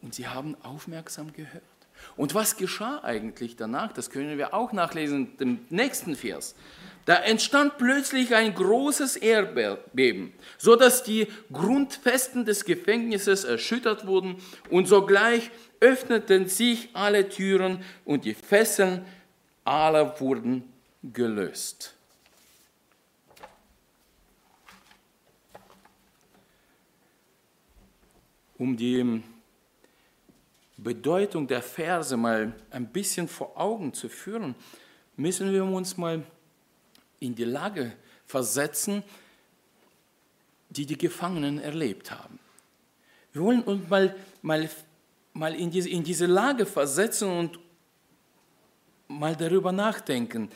Und 0.01 0.13
sie 0.13 0.27
haben 0.27 0.55
aufmerksam 0.63 1.33
gehört. 1.33 1.63
Und 2.15 2.33
was 2.33 2.57
geschah 2.57 3.01
eigentlich 3.03 3.55
danach? 3.55 3.91
Das 3.91 4.09
können 4.09 4.37
wir 4.37 4.53
auch 4.53 4.71
nachlesen 4.71 5.33
im 5.39 5.59
nächsten 5.69 6.15
Vers. 6.15 6.55
Da 7.05 7.15
entstand 7.17 7.77
plötzlich 7.77 8.33
ein 8.33 8.55
großes 8.55 9.17
Erdbeben, 9.17 10.33
so 10.57 10.75
dass 10.75 11.03
die 11.03 11.27
Grundfesten 11.51 12.45
des 12.45 12.65
Gefängnisses 12.65 13.43
erschüttert 13.43 14.07
wurden 14.07 14.37
und 14.69 14.87
sogleich 14.87 15.51
öffneten 15.79 16.47
sich 16.47 16.89
alle 16.93 17.29
Türen 17.29 17.83
und 18.05 18.25
die 18.25 18.33
Fesseln 18.33 19.05
aller 19.65 20.19
wurden 20.19 20.63
gelöst. 21.03 21.95
um 28.57 28.77
die 28.77 29.21
Bedeutung 30.77 31.47
der 31.47 31.61
Verse 31.61 32.15
mal 32.17 32.53
ein 32.69 32.87
bisschen 32.87 33.27
vor 33.27 33.59
Augen 33.59 33.93
zu 33.93 34.09
führen, 34.09 34.55
müssen 35.15 35.51
wir 35.51 35.63
uns 35.63 35.97
mal 35.97 36.23
in 37.19 37.33
die 37.35 37.45
Lage 37.45 37.93
versetzen, 38.25 39.03
die 40.69 40.85
die 40.85 40.97
Gefangenen 40.97 41.59
erlebt 41.59 42.11
haben. 42.11 42.39
Wir 43.31 43.41
wollen 43.41 43.61
uns 43.63 43.89
mal, 43.89 44.15
mal, 44.41 44.69
mal 45.33 45.55
in, 45.55 45.71
diese, 45.71 45.89
in 45.89 46.03
diese 46.03 46.25
Lage 46.25 46.65
versetzen 46.65 47.29
und 47.29 47.59
mal 49.07 49.35
darüber 49.35 49.71
nachdenken. 49.71 50.49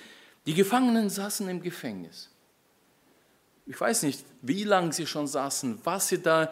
Die 0.45 0.53
Gefangenen 0.53 1.09
saßen 1.09 1.47
im 1.47 1.61
Gefängnis. 1.61 2.29
ich 3.65 3.79
weiß 3.79 4.03
nicht, 4.03 4.25
wie 4.41 4.63
lange 4.63 4.91
sie 4.91 5.05
schon 5.05 5.27
saßen, 5.27 5.79
was 5.83 6.07
sie 6.07 6.21
da 6.21 6.51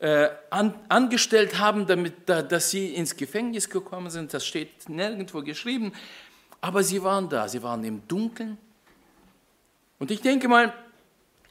an, 0.00 0.74
angestellt 0.88 1.58
haben, 1.58 1.86
damit, 1.86 2.28
da, 2.28 2.42
dass 2.42 2.70
sie 2.70 2.94
ins 2.94 3.16
Gefängnis 3.16 3.70
gekommen 3.70 4.10
sind. 4.10 4.34
Das 4.34 4.44
steht 4.44 4.88
nirgendwo 4.88 5.42
geschrieben. 5.42 5.92
Aber 6.60 6.82
sie 6.82 7.02
waren 7.02 7.28
da, 7.28 7.48
sie 7.48 7.62
waren 7.62 7.82
im 7.84 8.06
Dunkeln. 8.08 8.58
Und 9.98 10.10
ich 10.10 10.20
denke 10.20 10.48
mal, 10.48 10.74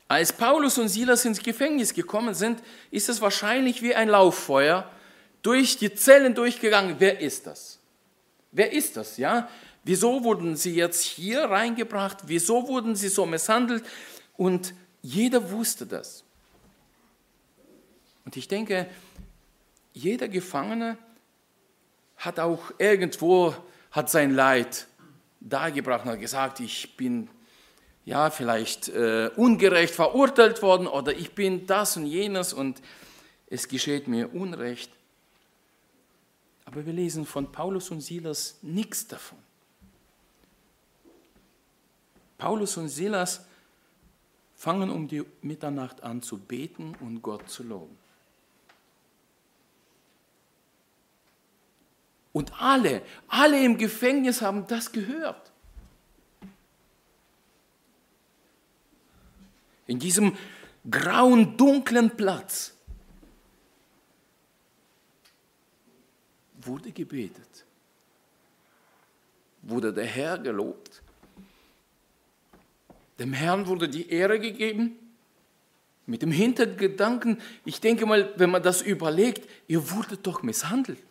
als 0.07 0.33
Paulus 0.33 0.77
und 0.77 0.89
Silas 0.89 1.25
ins 1.25 1.41
Gefängnis 1.41 1.93
gekommen 1.93 2.35
sind, 2.35 2.61
ist 2.91 3.09
es 3.09 3.21
wahrscheinlich 3.21 3.81
wie 3.81 3.95
ein 3.95 4.09
Lauffeuer 4.09 4.89
durch 5.41 5.77
die 5.77 5.93
Zellen 5.93 6.35
durchgegangen. 6.35 6.95
Wer 6.99 7.21
ist 7.21 7.47
das? 7.47 7.79
Wer 8.51 8.71
ist 8.71 8.97
das? 8.97 9.17
Ja? 9.17 9.49
Wieso 9.83 10.23
wurden 10.23 10.55
sie 10.55 10.75
jetzt 10.75 11.03
hier 11.03 11.45
reingebracht? 11.45 12.17
Wieso 12.25 12.67
wurden 12.67 12.95
sie 12.95 13.09
so 13.09 13.25
misshandelt? 13.25 13.83
Und 14.37 14.73
jeder 15.01 15.51
wusste 15.51 15.85
das. 15.85 16.24
Und 18.26 18.36
ich 18.36 18.47
denke, 18.47 18.88
jeder 19.93 20.28
Gefangene 20.28 20.97
hat 22.17 22.39
auch 22.39 22.71
irgendwo 22.78 23.55
hat 23.91 24.09
sein 24.09 24.34
Leid 24.34 24.88
dargebracht 25.39 26.05
und 26.05 26.11
hat 26.11 26.19
gesagt, 26.19 26.59
ich 26.59 26.97
bin 26.97 27.30
ja 28.03 28.30
vielleicht 28.30 28.89
äh, 28.89 29.30
ungerecht 29.36 29.93
verurteilt 29.93 30.61
worden 30.61 30.88
oder 30.88 31.13
ich 31.13 31.34
bin 31.34 31.65
das 31.65 31.95
und 31.97 32.05
jenes 32.05 32.51
und 32.51 32.82
es 33.47 33.67
geschieht 33.67 34.07
mir 34.07 34.34
Unrecht. 34.34 34.91
Aber 36.65 36.86
wir 36.86 36.93
lesen 36.93 37.26
von 37.26 37.51
Paulus 37.51 37.89
und 37.91 38.01
Silas 38.01 38.57
nichts 38.61 39.07
davon. 39.07 39.38
Paulus 42.38 42.76
und 42.78 42.89
Silas 42.89 43.45
fangen 44.55 44.89
um 44.89 45.07
die 45.07 45.23
Mitternacht 45.41 46.03
an 46.03 46.21
zu 46.21 46.38
beten 46.38 46.95
und 46.99 47.21
Gott 47.21 47.49
zu 47.49 47.63
loben. 47.63 47.97
Und 52.36 52.51
alle, 52.61 53.01
alle 53.29 53.63
im 53.63 53.77
Gefängnis 53.77 54.41
haben 54.41 54.67
das 54.67 54.91
gehört. 54.91 55.53
In 59.88 59.99
diesem 59.99 60.36
grauen, 60.91 61.55
dunklen 61.55 62.09
Platz 62.09 62.75
wurde 66.57 66.91
gebetet, 66.91 67.65
wurde 69.61 69.93
der 69.93 70.03
Herr 70.03 70.38
gelobt, 70.38 71.01
dem 73.17 73.31
Herrn 73.31 73.65
wurde 73.65 73.88
die 73.88 74.09
Ehre 74.09 74.41
gegeben, 74.41 74.99
mit 76.05 76.21
dem 76.21 76.31
Hintergedanken, 76.31 77.41
ich 77.63 77.79
denke 77.79 78.05
mal, 78.05 78.33
wenn 78.36 78.49
man 78.49 78.61
das 78.61 78.81
überlegt, 78.81 79.49
ihr 79.67 79.89
wurdet 79.89 80.27
doch 80.27 80.43
misshandelt. 80.43 81.04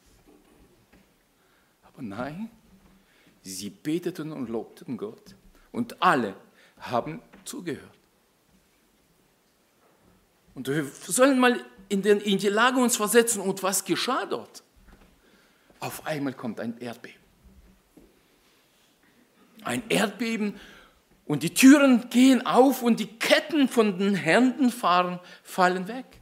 Aber 1.94 2.02
nein, 2.02 2.50
sie 3.42 3.70
beteten 3.70 4.32
und 4.32 4.48
lobten 4.48 4.96
Gott. 4.96 5.34
Und 5.72 6.02
alle 6.02 6.34
haben 6.78 7.22
zugehört. 7.44 7.90
Und 10.54 10.68
wir 10.68 10.84
sollen 10.84 11.38
mal 11.38 11.64
in, 11.88 12.02
den, 12.02 12.20
in 12.20 12.38
die 12.38 12.48
Lage 12.48 12.78
uns 12.78 12.96
versetzen. 12.96 13.40
Und 13.40 13.62
was 13.62 13.84
geschah 13.84 14.26
dort? 14.26 14.62
Auf 15.80 16.06
einmal 16.06 16.32
kommt 16.32 16.60
ein 16.60 16.78
Erdbeben. 16.78 17.20
Ein 19.62 19.82
Erdbeben 19.88 20.58
und 21.26 21.42
die 21.42 21.54
Türen 21.54 22.10
gehen 22.10 22.46
auf 22.46 22.82
und 22.82 23.00
die 23.00 23.06
Ketten 23.06 23.68
von 23.68 23.98
den 23.98 24.14
Händen 24.14 24.70
fahren, 24.70 25.20
fallen 25.42 25.88
weg. 25.88 26.20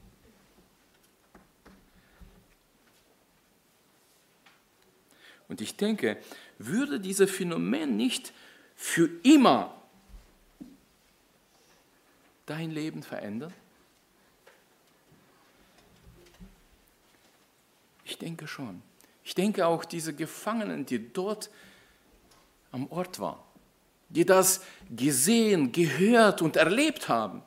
Und 5.52 5.60
ich 5.60 5.76
denke, 5.76 6.16
würde 6.56 6.98
dieses 6.98 7.30
Phänomen 7.30 7.94
nicht 7.94 8.32
für 8.74 9.10
immer 9.22 9.82
dein 12.46 12.70
Leben 12.70 13.02
verändern? 13.02 13.52
Ich 18.06 18.16
denke 18.16 18.48
schon. 18.48 18.80
Ich 19.24 19.34
denke 19.34 19.66
auch 19.66 19.84
diese 19.84 20.14
Gefangenen, 20.14 20.86
die 20.86 21.12
dort 21.12 21.50
am 22.70 22.90
Ort 22.90 23.20
waren, 23.20 23.42
die 24.08 24.24
das 24.24 24.64
gesehen, 24.88 25.70
gehört 25.70 26.40
und 26.40 26.56
erlebt 26.56 27.10
haben, 27.10 27.42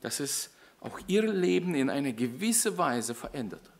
dass 0.00 0.20
es 0.20 0.48
auch 0.80 0.98
ihr 1.06 1.30
Leben 1.30 1.74
in 1.74 1.90
eine 1.90 2.14
gewisse 2.14 2.78
Weise 2.78 3.14
verändert. 3.14 3.73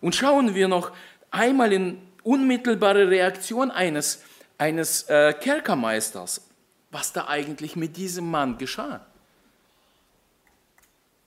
Und 0.00 0.14
schauen 0.14 0.54
wir 0.54 0.68
noch 0.68 0.92
einmal 1.30 1.72
in 1.72 2.00
unmittelbare 2.22 3.08
Reaktion 3.08 3.70
eines, 3.70 4.22
eines 4.58 5.04
äh, 5.04 5.34
Kerkermeisters, 5.34 6.48
was 6.90 7.12
da 7.12 7.28
eigentlich 7.28 7.76
mit 7.76 7.96
diesem 7.96 8.30
Mann 8.30 8.58
geschah. 8.58 9.06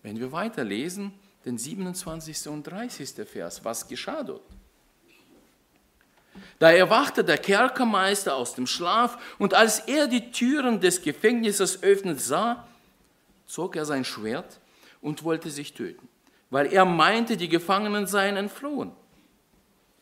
Wenn 0.01 0.19
wir 0.19 0.31
weiterlesen, 0.31 1.13
den 1.45 1.57
27. 1.57 2.47
und 2.47 2.63
30. 2.63 3.27
Vers, 3.27 3.63
was 3.63 3.87
geschah 3.87 4.23
dort? 4.23 4.43
Da 6.59 6.71
erwachte 6.71 7.23
der 7.23 7.37
Kerkermeister 7.37 8.35
aus 8.35 8.53
dem 8.53 8.67
Schlaf 8.67 9.17
und 9.39 9.53
als 9.53 9.79
er 9.79 10.07
die 10.07 10.31
Türen 10.31 10.79
des 10.79 11.01
Gefängnisses 11.01 11.81
öffnet 11.83 12.19
sah, 12.21 12.67
zog 13.47 13.75
er 13.75 13.85
sein 13.85 14.05
Schwert 14.05 14.59
und 15.01 15.23
wollte 15.23 15.49
sich 15.49 15.73
töten 15.73 16.07
weil 16.49 16.71
er 16.73 16.85
meinte, 16.85 17.37
die 17.37 17.49
Gefangenen 17.49 18.07
seien 18.07 18.37
entflohen. 18.37 18.91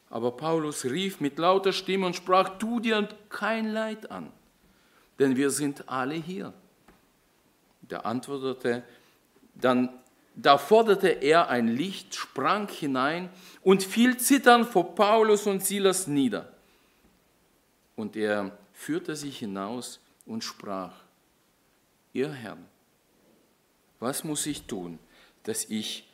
Aber 0.09 0.31
Paulus 0.31 0.85
rief 0.85 1.19
mit 1.19 1.37
lauter 1.39 1.73
Stimme 1.73 2.05
und 2.05 2.15
sprach, 2.15 2.57
tu 2.57 2.79
dir 2.79 3.07
kein 3.29 3.71
Leid 3.71 4.11
an, 4.11 4.31
denn 5.19 5.35
wir 5.35 5.49
sind 5.49 5.89
alle 5.89 6.15
hier. 6.15 6.53
Da 7.81 7.99
antwortete, 7.99 8.83
dann, 9.55 9.89
da 10.35 10.57
forderte 10.57 11.07
er 11.07 11.49
ein 11.49 11.67
Licht, 11.67 12.15
sprang 12.15 12.67
hinein 12.67 13.29
und 13.61 13.83
fiel 13.83 14.17
zitternd 14.17 14.67
vor 14.67 14.95
Paulus 14.95 15.47
und 15.47 15.65
Silas 15.65 16.07
nieder. 16.07 16.51
Und 17.95 18.15
er 18.15 18.57
führte 18.73 19.15
sie 19.15 19.29
hinaus 19.29 19.99
und 20.25 20.43
sprach, 20.43 20.93
ihr 22.13 22.31
Herrn, 22.31 22.65
was 23.99 24.23
muss 24.23 24.45
ich 24.45 24.63
tun, 24.63 24.99
dass 25.43 25.65
ich 25.65 26.07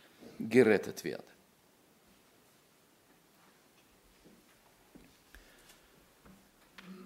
gerettet 0.50 1.04
werde. 1.04 1.24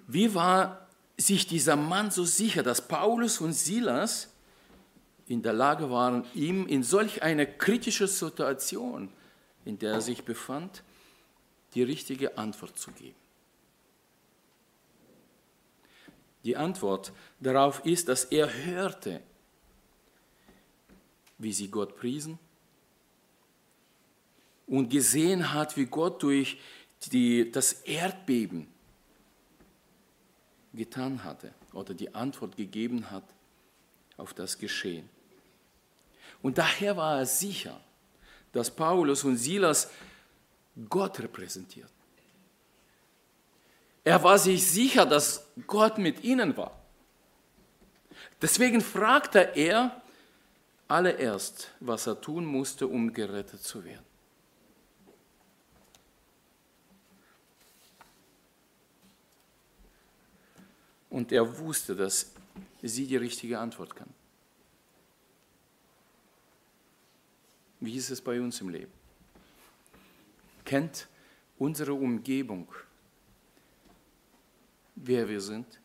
Wie 0.07 0.33
war 0.35 0.87
sich 1.17 1.47
dieser 1.47 1.75
Mann 1.75 2.11
so 2.11 2.25
sicher, 2.25 2.61
dass 2.61 2.87
Paulus 2.87 3.41
und 3.41 3.53
Silas 3.53 4.29
in 5.27 5.41
der 5.41 5.53
Lage 5.53 5.89
waren, 5.89 6.25
ihm 6.33 6.67
in 6.67 6.83
solch 6.83 7.23
eine 7.23 7.47
kritische 7.47 8.07
Situation, 8.07 9.09
in 9.63 9.79
der 9.79 9.93
er 9.93 10.01
sich 10.01 10.23
befand, 10.23 10.83
die 11.73 11.83
richtige 11.83 12.37
Antwort 12.37 12.77
zu 12.77 12.91
geben? 12.91 13.15
Die 16.43 16.55
Antwort 16.55 17.11
darauf 17.39 17.83
ist, 17.85 18.07
dass 18.07 18.25
er 18.25 18.53
hörte, 18.53 19.21
wie 21.39 21.51
sie 21.51 21.71
Gott 21.71 21.97
priesen 21.97 22.37
und 24.67 24.89
gesehen 24.89 25.53
hat, 25.53 25.77
wie 25.77 25.85
Gott 25.85 26.23
durch 26.23 26.59
die, 27.11 27.51
das 27.51 27.73
Erdbeben 27.83 28.67
getan 30.73 31.23
hatte 31.23 31.53
oder 31.73 31.93
die 31.93 32.13
Antwort 32.13 32.57
gegeben 32.57 33.09
hat 33.11 33.23
auf 34.17 34.33
das 34.33 34.57
Geschehen. 34.57 35.09
Und 36.41 36.57
daher 36.57 36.97
war 36.97 37.19
er 37.19 37.25
sicher, 37.25 37.79
dass 38.51 38.71
Paulus 38.71 39.23
und 39.23 39.37
Silas 39.37 39.89
Gott 40.89 41.19
repräsentiert. 41.19 41.89
Er 44.03 44.21
war 44.23 44.37
sich 44.37 44.65
sicher, 44.67 45.05
dass 45.05 45.47
Gott 45.65 45.97
mit 45.97 46.23
ihnen 46.23 46.55
war. 46.55 46.79
Deswegen 48.41 48.81
fragte 48.81 49.39
er 49.55 50.01
allererst, 50.87 51.71
was 51.79 52.05
er 52.05 52.21
tun 52.21 52.45
musste, 52.45 52.87
um 52.87 53.11
gerettet 53.11 53.63
zu 53.63 53.83
werden. 53.83 54.05
Und 61.09 61.31
er 61.31 61.57
wusste, 61.59 61.95
dass 61.95 62.31
sie 62.81 63.07
die 63.07 63.17
richtige 63.17 63.59
Antwort 63.59 63.95
kann. 63.95 64.13
Wie 67.79 67.95
ist 67.95 68.09
es 68.09 68.21
bei 68.21 68.39
uns 68.39 68.61
im 68.61 68.69
Leben? 68.69 68.91
Kennt 70.63 71.07
unsere 71.57 71.93
Umgebung, 71.93 72.67
wer 74.95 75.27
wir 75.29 75.39
sind? 75.39 75.79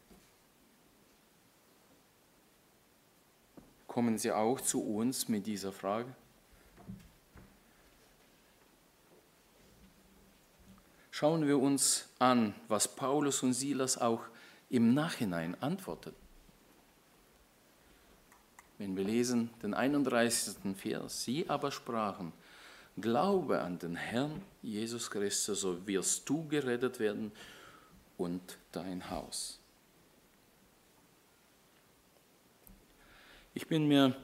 Kommen 3.87 4.17
sie 4.19 4.33
auch 4.33 4.61
zu 4.61 4.83
uns 4.83 5.29
mit 5.29 5.47
dieser 5.47 5.73
Frage? 5.73 6.15
Schauen 11.11 11.47
wir 11.47 11.59
uns 11.59 12.09
an, 12.19 12.55
was 12.69 12.97
Paulus 12.97 13.43
und 13.43 13.53
Silas 13.53 13.99
auch 13.99 14.23
im 14.71 14.95
Nachhinein 14.95 15.61
antworten. 15.61 16.15
Wenn 18.79 18.97
wir 18.97 19.05
lesen 19.05 19.51
den 19.63 19.75
31. 19.75 20.75
Vers, 20.77 21.25
sie 21.25 21.49
aber 21.51 21.71
sprachen, 21.71 22.33
Glaube 22.97 23.61
an 23.61 23.79
den 23.79 23.95
Herrn 23.97 24.43
Jesus 24.63 25.11
Christus, 25.11 25.61
so 25.61 25.87
wirst 25.87 26.29
du 26.29 26.47
gerettet 26.49 26.99
werden 26.99 27.33
und 28.17 28.59
dein 28.73 29.11
Haus. 29.11 29.59
Ich 33.55 33.67
bin 33.67 33.89
mir 33.89 34.17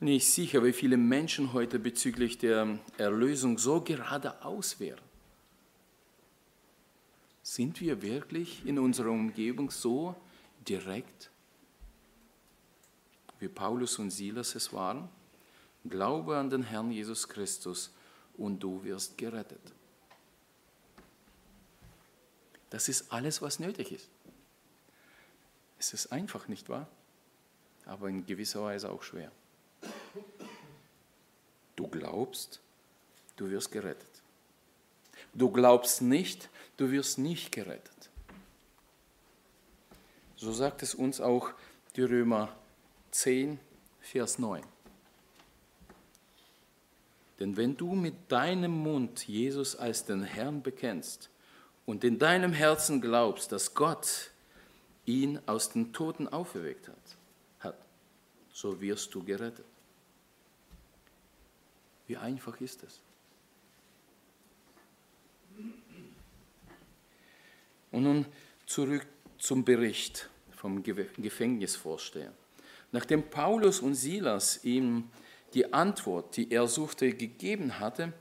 nicht 0.00 0.30
sicher, 0.30 0.64
wie 0.64 0.72
viele 0.72 0.96
Menschen 0.96 1.52
heute 1.52 1.78
bezüglich 1.78 2.38
der 2.38 2.78
Erlösung 2.98 3.58
so 3.58 3.80
geradeaus 3.80 4.80
wären. 4.80 5.09
Sind 7.42 7.80
wir 7.80 8.02
wirklich 8.02 8.64
in 8.66 8.78
unserer 8.78 9.10
Umgebung 9.10 9.70
so 9.70 10.14
direkt, 10.68 11.30
wie 13.38 13.48
Paulus 13.48 13.98
und 13.98 14.10
Silas 14.10 14.54
es 14.54 14.72
waren? 14.72 15.08
Glaube 15.84 16.36
an 16.36 16.50
den 16.50 16.62
Herrn 16.62 16.90
Jesus 16.90 17.26
Christus 17.26 17.90
und 18.36 18.60
du 18.60 18.84
wirst 18.84 19.16
gerettet. 19.16 19.72
Das 22.68 22.88
ist 22.88 23.10
alles, 23.12 23.40
was 23.42 23.58
nötig 23.58 23.92
ist. 23.92 24.08
Es 25.78 25.94
ist 25.94 26.12
einfach, 26.12 26.46
nicht 26.46 26.68
wahr? 26.68 26.86
Aber 27.86 28.08
in 28.08 28.26
gewisser 28.26 28.62
Weise 28.62 28.90
auch 28.90 29.02
schwer. 29.02 29.32
Du 31.74 31.88
glaubst, 31.88 32.60
du 33.36 33.48
wirst 33.50 33.72
gerettet. 33.72 34.22
Du 35.32 35.50
glaubst 35.50 36.02
nicht, 36.02 36.50
du 36.80 36.90
wirst 36.90 37.18
nicht 37.18 37.52
gerettet. 37.52 38.10
So 40.36 40.50
sagt 40.50 40.82
es 40.82 40.94
uns 40.94 41.20
auch 41.20 41.50
die 41.94 42.02
Römer 42.02 42.56
10, 43.10 43.60
Vers 44.00 44.38
9. 44.38 44.62
Denn 47.38 47.56
wenn 47.58 47.76
du 47.76 47.94
mit 47.94 48.32
deinem 48.32 48.72
Mund 48.72 49.26
Jesus 49.28 49.76
als 49.76 50.06
den 50.06 50.22
Herrn 50.22 50.62
bekennst 50.62 51.28
und 51.84 52.02
in 52.02 52.18
deinem 52.18 52.54
Herzen 52.54 53.02
glaubst, 53.02 53.52
dass 53.52 53.74
Gott 53.74 54.30
ihn 55.04 55.38
aus 55.44 55.70
den 55.70 55.92
Toten 55.92 56.28
auferweckt 56.28 56.88
hat, 56.88 57.16
hat 57.60 57.76
so 58.52 58.80
wirst 58.80 59.14
du 59.14 59.22
gerettet. 59.22 59.66
Wie 62.06 62.16
einfach 62.16 62.58
ist 62.60 62.82
es? 62.84 63.02
Und 67.92 68.04
nun 68.04 68.26
zurück 68.66 69.06
zum 69.38 69.64
Bericht 69.64 70.28
vom 70.56 70.82
Gefängnisvorsteher. 70.82 72.32
Nachdem 72.92 73.22
Paulus 73.22 73.80
und 73.80 73.94
Silas 73.94 74.64
ihm 74.64 75.10
die 75.54 75.72
Antwort, 75.72 76.36
die 76.36 76.50
er 76.50 76.66
suchte, 76.66 77.12
gegeben 77.12 77.78
hatte, 77.78 78.12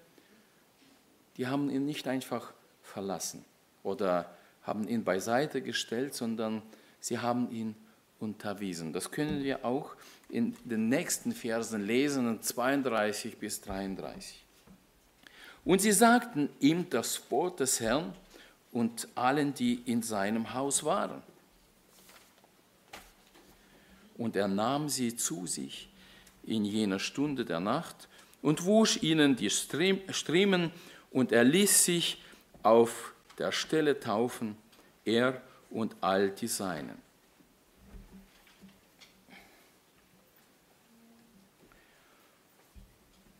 die 1.37 1.47
haben 1.47 1.69
ihn 1.69 1.85
nicht 1.85 2.07
einfach 2.07 2.53
verlassen 2.81 3.45
oder 3.83 4.35
haben 4.63 4.87
ihn 4.87 5.03
beiseite 5.03 5.61
gestellt, 5.61 6.13
sondern 6.13 6.61
sie 6.99 7.19
haben 7.19 7.51
ihn 7.51 7.75
unterwiesen. 8.19 8.93
Das 8.93 9.11
können 9.11 9.43
wir 9.43 9.65
auch 9.65 9.95
in 10.29 10.55
den 10.63 10.89
nächsten 10.89 11.31
Versen 11.31 11.85
lesen, 11.85 12.41
32 12.41 13.37
bis 13.37 13.61
33. 13.61 14.43
Und 15.65 15.81
sie 15.81 15.91
sagten 15.91 16.49
ihm 16.59 16.89
das 16.89 17.31
Wort 17.31 17.59
des 17.59 17.79
Herrn 17.79 18.13
und 18.71 19.07
allen, 19.15 19.53
die 19.53 19.81
in 19.85 20.01
seinem 20.01 20.53
Haus 20.53 20.83
waren. 20.83 21.21
Und 24.17 24.35
er 24.35 24.47
nahm 24.47 24.89
sie 24.89 25.15
zu 25.15 25.47
sich 25.47 25.89
in 26.43 26.65
jener 26.65 26.99
Stunde 26.99 27.45
der 27.45 27.59
Nacht 27.59 28.07
und 28.41 28.65
wusch 28.65 29.01
ihnen 29.01 29.35
die 29.35 29.49
Striemen 29.49 30.71
und 31.11 31.31
er 31.31 31.43
ließ 31.43 31.85
sich 31.85 32.21
auf 32.63 33.13
der 33.37 33.51
Stelle 33.51 33.99
taufen, 33.99 34.57
er 35.05 35.41
und 35.69 35.95
all 36.01 36.29
die 36.31 36.47
Seinen. 36.47 36.97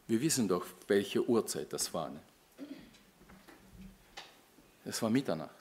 Wir 0.08 0.22
wissen 0.22 0.48
doch, 0.48 0.66
welche 0.88 1.28
Uhrzeit 1.30 1.72
das 1.72 1.94
war. 1.94 2.10
Ne? 2.10 2.20
Es 4.90 5.04
war 5.04 5.12
Mitternacht. 5.12 5.52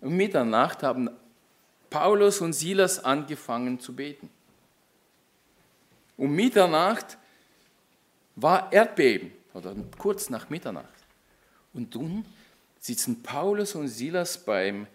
Um 0.00 0.16
Mitternacht 0.16 0.84
haben 0.84 1.10
Paulus 1.90 2.40
und 2.40 2.52
Silas 2.52 3.02
angefangen 3.02 3.80
zu 3.80 3.94
beten. 3.94 4.30
Um 6.16 6.32
Mitternacht 6.32 7.18
war 8.36 8.72
Erdbeben, 8.72 9.32
oder 9.52 9.74
kurz 9.98 10.30
nach 10.30 10.48
Mitternacht. 10.48 10.94
Und 11.74 11.92
nun 11.96 12.24
sitzen 12.78 13.20
Paulus 13.22 13.74
und 13.74 13.88
Silas 13.88 14.38
beim, 14.38 14.86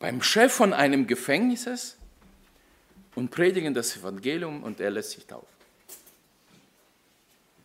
beim 0.00 0.20
Chef 0.22 0.52
von 0.52 0.72
einem 0.72 1.06
Gefängnisses 1.06 1.96
und 3.14 3.30
predigen 3.30 3.74
das 3.74 3.96
Evangelium 3.96 4.64
und 4.64 4.80
er 4.80 4.90
lässt 4.90 5.12
sich 5.12 5.24
taufen. 5.24 5.46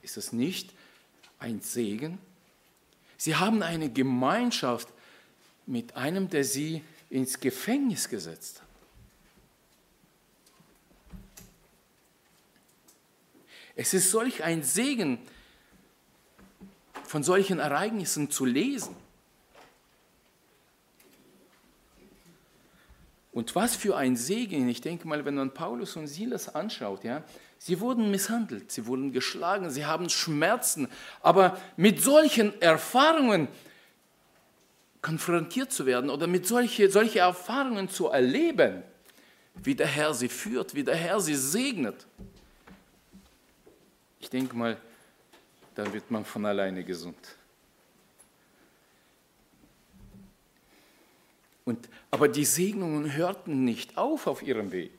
Ist 0.03 0.17
das 0.17 0.31
nicht 0.31 0.71
ein 1.39 1.59
Segen? 1.61 2.19
Sie 3.21 3.35
haben 3.35 3.61
eine 3.61 3.91
Gemeinschaft 3.91 4.87
mit 5.67 5.95
einem, 5.95 6.27
der 6.27 6.43
sie 6.43 6.83
ins 7.11 7.39
Gefängnis 7.39 8.09
gesetzt 8.09 8.63
hat. 8.63 8.67
Es 13.75 13.93
ist 13.93 14.09
solch 14.09 14.43
ein 14.43 14.63
Segen, 14.63 15.19
von 17.03 17.21
solchen 17.21 17.59
Ereignissen 17.59 18.31
zu 18.31 18.43
lesen. 18.43 18.95
Und 23.31 23.53
was 23.53 23.75
für 23.75 23.97
ein 23.97 24.15
Segen, 24.15 24.67
ich 24.67 24.81
denke 24.81 25.07
mal, 25.07 25.25
wenn 25.25 25.35
man 25.35 25.53
Paulus 25.53 25.95
und 25.95 26.07
Silas 26.07 26.49
anschaut, 26.55 27.03
ja, 27.03 27.23
sie 27.63 27.79
wurden 27.79 28.09
misshandelt, 28.09 28.71
sie 28.71 28.87
wurden 28.87 29.11
geschlagen, 29.11 29.69
sie 29.69 29.85
haben 29.85 30.09
Schmerzen, 30.09 30.87
aber 31.21 31.61
mit 31.77 32.01
solchen 32.01 32.59
Erfahrungen 32.59 33.47
konfrontiert 35.03 35.71
zu 35.71 35.85
werden 35.85 36.09
oder 36.09 36.25
mit 36.25 36.47
solche, 36.47 36.89
solche 36.89 37.19
Erfahrungen 37.19 37.87
zu 37.87 38.07
erleben, 38.07 38.81
wie 39.63 39.75
der 39.75 39.85
Herr 39.85 40.15
sie 40.15 40.27
führt, 40.27 40.73
wie 40.73 40.83
der 40.83 40.95
Herr 40.95 41.19
sie 41.19 41.35
segnet, 41.35 42.07
ich 44.19 44.29
denke 44.29 44.55
mal, 44.55 44.77
da 45.75 45.91
wird 45.93 46.09
man 46.09 46.25
von 46.25 46.45
alleine 46.45 46.83
gesund. 46.83 47.35
Und, 51.65 51.89
aber 52.09 52.27
die 52.27 52.45
Segnungen 52.45 53.13
hörten 53.13 53.65
nicht 53.65 53.97
auf 53.97 54.25
auf 54.25 54.41
ihrem 54.41 54.71
Weg. 54.71 54.91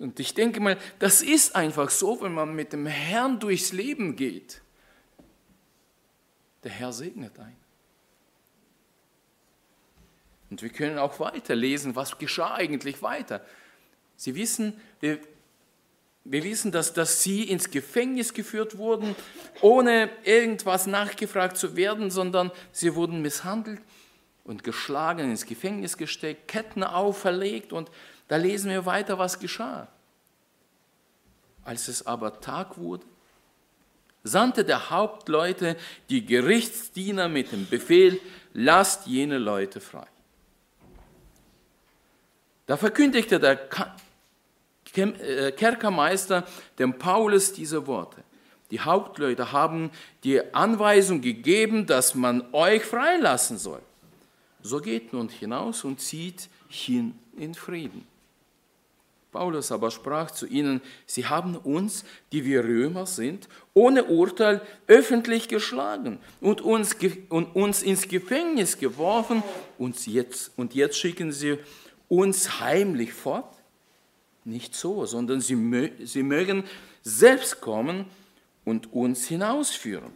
Und 0.00 0.18
ich 0.18 0.32
denke 0.32 0.60
mal, 0.60 0.78
das 0.98 1.20
ist 1.20 1.54
einfach 1.54 1.90
so, 1.90 2.22
wenn 2.22 2.32
man 2.32 2.54
mit 2.54 2.72
dem 2.72 2.86
Herrn 2.86 3.38
durchs 3.38 3.72
Leben 3.72 4.16
geht. 4.16 4.62
Der 6.64 6.70
Herr 6.70 6.90
segnet 6.92 7.38
einen. 7.38 7.60
Und 10.48 10.62
wir 10.62 10.70
können 10.70 10.98
auch 10.98 11.20
weiterlesen, 11.20 11.96
was 11.96 12.16
geschah 12.16 12.54
eigentlich 12.54 13.02
weiter. 13.02 13.44
Sie 14.16 14.34
wissen, 14.34 14.72
wir, 15.00 15.18
wir 16.24 16.44
wissen, 16.44 16.72
dass, 16.72 16.94
dass 16.94 17.22
sie 17.22 17.44
ins 17.44 17.70
Gefängnis 17.70 18.32
geführt 18.32 18.78
wurden, 18.78 19.14
ohne 19.60 20.08
irgendwas 20.24 20.86
nachgefragt 20.86 21.58
zu 21.58 21.76
werden, 21.76 22.10
sondern 22.10 22.50
sie 22.72 22.94
wurden 22.94 23.20
misshandelt 23.20 23.82
und 24.44 24.64
geschlagen, 24.64 25.30
ins 25.30 25.44
Gefängnis 25.44 25.98
gesteckt, 25.98 26.48
Ketten 26.48 26.84
auferlegt 26.84 27.74
und 27.74 27.90
da 28.30 28.36
lesen 28.36 28.70
wir 28.70 28.86
weiter, 28.86 29.18
was 29.18 29.40
geschah. 29.40 29.88
Als 31.64 31.88
es 31.88 32.06
aber 32.06 32.40
Tag 32.40 32.78
wurde, 32.78 33.04
sandte 34.22 34.64
der 34.64 34.88
Hauptleute 34.88 35.76
die 36.10 36.24
Gerichtsdiener 36.24 37.28
mit 37.28 37.50
dem 37.50 37.68
Befehl, 37.68 38.20
lasst 38.52 39.08
jene 39.08 39.36
Leute 39.36 39.80
frei. 39.80 40.06
Da 42.66 42.76
verkündigte 42.76 43.40
der 43.40 43.68
äh, 44.94 45.50
Kerkermeister 45.50 46.46
dem 46.78 46.96
Paulus 46.98 47.52
diese 47.52 47.84
Worte. 47.88 48.22
Die 48.70 48.78
Hauptleute 48.78 49.50
haben 49.50 49.90
die 50.22 50.54
Anweisung 50.54 51.20
gegeben, 51.20 51.84
dass 51.84 52.14
man 52.14 52.44
euch 52.52 52.84
freilassen 52.84 53.58
soll. 53.58 53.82
So 54.62 54.78
geht 54.78 55.12
nun 55.12 55.28
hinaus 55.28 55.82
und 55.82 56.00
zieht 56.00 56.48
hin 56.68 57.18
in 57.36 57.54
Frieden. 57.54 58.06
Paulus 59.30 59.70
aber 59.70 59.90
sprach 59.90 60.30
zu 60.30 60.46
ihnen, 60.46 60.80
sie 61.06 61.26
haben 61.26 61.56
uns, 61.56 62.04
die 62.32 62.44
wir 62.44 62.64
Römer 62.64 63.06
sind, 63.06 63.48
ohne 63.74 64.04
Urteil 64.04 64.60
öffentlich 64.86 65.48
geschlagen 65.48 66.18
und 66.40 66.60
uns, 66.60 66.96
und 67.28 67.54
uns 67.54 67.82
ins 67.82 68.08
Gefängnis 68.08 68.78
geworfen 68.78 69.42
und 69.78 70.06
jetzt, 70.06 70.52
und 70.56 70.74
jetzt 70.74 70.98
schicken 70.98 71.32
sie 71.32 71.58
uns 72.08 72.60
heimlich 72.60 73.12
fort? 73.12 73.54
Nicht 74.44 74.74
so, 74.74 75.06
sondern 75.06 75.40
sie, 75.40 75.92
sie 76.02 76.22
mögen 76.22 76.64
selbst 77.02 77.60
kommen 77.60 78.06
und 78.64 78.92
uns 78.92 79.26
hinausführen. 79.26 80.12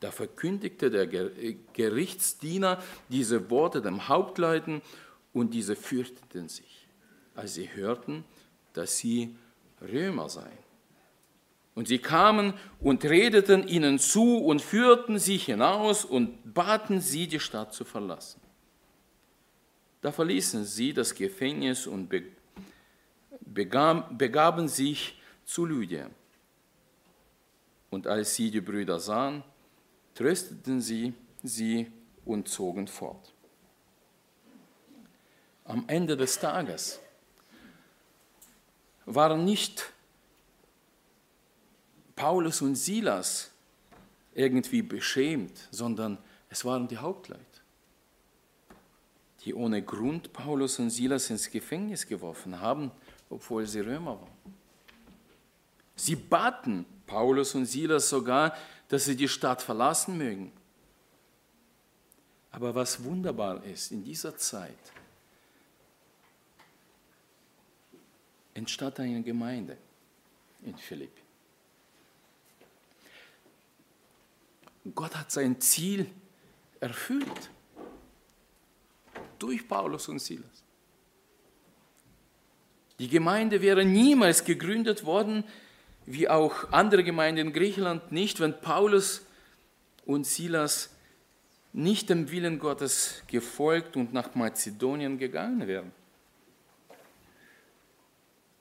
Da 0.00 0.10
verkündigte 0.10 0.90
der 0.90 1.06
Gerichtsdiener 1.06 2.82
diese 3.08 3.50
Worte 3.50 3.80
dem 3.80 4.08
Hauptleuten 4.08 4.82
und 5.32 5.54
diese 5.54 5.74
fürchteten 5.74 6.48
sich, 6.48 6.75
als 7.36 7.54
sie 7.54 7.72
hörten, 7.74 8.24
dass 8.72 8.98
sie 8.98 9.36
Römer 9.80 10.28
seien. 10.28 10.66
Und 11.74 11.88
sie 11.88 11.98
kamen 11.98 12.54
und 12.80 13.04
redeten 13.04 13.68
ihnen 13.68 13.98
zu 13.98 14.38
und 14.38 14.62
führten 14.62 15.18
sie 15.18 15.36
hinaus 15.36 16.06
und 16.06 16.54
baten 16.54 17.02
sie, 17.02 17.28
die 17.28 17.40
Stadt 17.40 17.74
zu 17.74 17.84
verlassen. 17.84 18.40
Da 20.00 20.10
verließen 20.10 20.64
sie 20.64 20.94
das 20.94 21.14
Gefängnis 21.14 21.86
und 21.86 22.10
begaben 23.40 24.68
sich 24.68 25.20
zu 25.44 25.66
Lydia. 25.66 26.08
Und 27.90 28.06
als 28.06 28.34
sie 28.34 28.50
die 28.50 28.60
Brüder 28.62 28.98
sahen, 28.98 29.44
trösteten 30.14 30.80
sie 30.80 31.12
sie 31.42 31.92
und 32.24 32.48
zogen 32.48 32.88
fort. 32.88 33.34
Am 35.64 35.84
Ende 35.88 36.16
des 36.16 36.38
Tages 36.38 37.00
waren 39.06 39.44
nicht 39.44 39.92
Paulus 42.16 42.60
und 42.60 42.74
Silas 42.74 43.50
irgendwie 44.34 44.82
beschämt, 44.82 45.68
sondern 45.70 46.18
es 46.50 46.64
waren 46.64 46.88
die 46.88 46.98
Hauptleute, 46.98 47.42
die 49.44 49.54
ohne 49.54 49.82
Grund 49.82 50.32
Paulus 50.32 50.78
und 50.78 50.90
Silas 50.90 51.30
ins 51.30 51.50
Gefängnis 51.50 52.06
geworfen 52.06 52.60
haben, 52.60 52.90
obwohl 53.30 53.66
sie 53.66 53.80
Römer 53.80 54.20
waren. 54.20 54.54
Sie 55.94 56.16
baten 56.16 56.84
Paulus 57.06 57.54
und 57.54 57.66
Silas 57.66 58.08
sogar, 58.08 58.54
dass 58.88 59.06
sie 59.06 59.16
die 59.16 59.28
Stadt 59.28 59.62
verlassen 59.62 60.18
mögen. 60.18 60.52
Aber 62.50 62.74
was 62.74 63.02
wunderbar 63.04 63.62
ist, 63.64 63.92
in 63.92 64.02
dieser 64.02 64.36
Zeit 64.36 64.76
entstand 68.56 68.98
eine 69.00 69.22
Gemeinde 69.22 69.76
in 70.62 70.76
Philippi. 70.76 71.22
Gott 74.94 75.14
hat 75.16 75.30
sein 75.30 75.60
Ziel 75.60 76.06
erfüllt 76.80 77.50
durch 79.38 79.68
Paulus 79.68 80.08
und 80.08 80.20
Silas. 80.20 80.62
Die 82.98 83.08
Gemeinde 83.08 83.60
wäre 83.60 83.84
niemals 83.84 84.44
gegründet 84.44 85.04
worden, 85.04 85.44
wie 86.06 86.28
auch 86.28 86.72
andere 86.72 87.04
Gemeinden 87.04 87.48
in 87.48 87.52
Griechenland 87.52 88.10
nicht, 88.12 88.40
wenn 88.40 88.58
Paulus 88.60 89.26
und 90.06 90.26
Silas 90.26 90.90
nicht 91.72 92.08
dem 92.08 92.30
Willen 92.30 92.58
Gottes 92.58 93.22
gefolgt 93.26 93.96
und 93.96 94.14
nach 94.14 94.34
Mazedonien 94.34 95.18
gegangen 95.18 95.66
wären. 95.66 95.92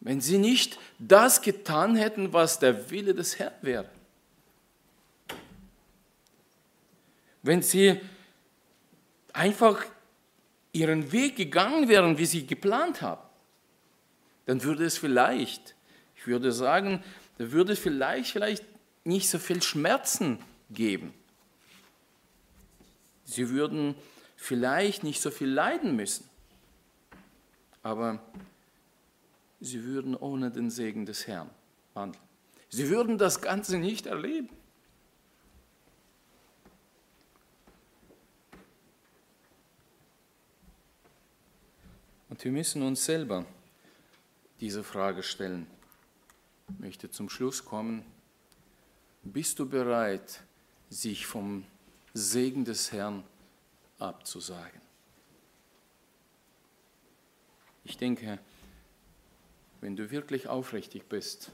Wenn 0.05 0.21
sie 0.21 0.37
nicht 0.37 0.77
das 0.99 1.41
getan 1.41 1.95
hätten, 1.95 2.31
was 2.31 2.59
der 2.59 2.91
Wille 2.91 3.15
des 3.15 3.39
Herrn 3.39 3.55
wäre. 3.63 3.89
Wenn 7.41 7.63
sie 7.63 7.99
einfach 9.33 9.83
ihren 10.73 11.11
Weg 11.11 11.37
gegangen 11.37 11.89
wären, 11.89 12.19
wie 12.19 12.27
sie 12.27 12.45
geplant 12.45 13.01
haben, 13.01 13.23
dann 14.45 14.61
würde 14.61 14.85
es 14.85 14.99
vielleicht, 14.99 15.73
ich 16.15 16.27
würde 16.27 16.51
sagen, 16.51 17.03
da 17.39 17.51
würde 17.51 17.75
vielleicht, 17.75 18.31
vielleicht 18.31 18.63
nicht 19.05 19.27
so 19.27 19.39
viel 19.39 19.63
Schmerzen 19.63 20.37
geben. 20.69 21.15
Sie 23.23 23.49
würden 23.49 23.95
vielleicht 24.35 25.03
nicht 25.03 25.19
so 25.19 25.31
viel 25.31 25.49
leiden 25.49 25.95
müssen, 25.95 26.29
aber 27.81 28.19
sie 29.65 29.83
würden 29.83 30.15
ohne 30.15 30.51
den 30.51 30.69
Segen 30.69 31.05
des 31.05 31.27
Herrn 31.27 31.49
wandeln. 31.93 32.23
Sie 32.69 32.89
würden 32.89 33.17
das 33.17 33.41
Ganze 33.41 33.77
nicht 33.77 34.05
erleben. 34.05 34.49
Und 42.29 42.43
wir 42.43 42.51
müssen 42.51 42.81
uns 42.81 43.05
selber 43.05 43.45
diese 44.59 44.83
Frage 44.83 45.23
stellen 45.23 45.67
möchte 46.79 47.09
zum 47.09 47.29
Schluss 47.29 47.63
kommen. 47.63 48.03
Bist 49.23 49.59
du 49.59 49.67
bereit, 49.67 50.41
sich 50.89 51.25
vom 51.25 51.65
Segen 52.13 52.65
des 52.65 52.91
Herrn 52.91 53.23
abzusagen? 53.99 54.81
Ich 57.83 57.97
denke, 57.97 58.39
wenn 59.85 59.95
du 59.95 60.09
wirklich 60.09 60.47
aufrichtig 60.47 61.03
bist 61.07 61.51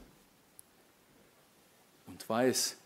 und 2.06 2.26
weißt, 2.26 2.78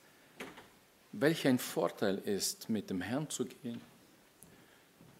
welch 1.13 1.47
ein 1.47 1.61
Vorteil 1.61 2.19
ist, 2.19 2.69
mit 2.69 2.91
dem 2.91 3.01
Herrn 3.01 3.31
zu 3.31 3.45
gehen, 3.45 3.81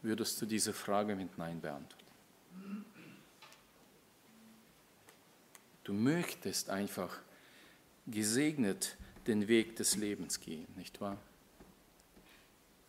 würdest 0.03 0.43
du 0.43 0.47
diese 0.47 0.73
Frage 0.73 1.15
mit 1.15 1.39
Nein 1.39 1.61
beantworten. 1.61 2.85
Du 5.85 5.93
möchtest 5.93 6.71
einfach 6.71 7.21
gesegnet 8.09 8.97
den 9.29 9.47
Weg 9.47 9.77
des 9.77 9.95
Lebens 9.95 10.41
gehen, 10.41 10.67
nicht 10.75 11.01
wahr? 11.01 11.19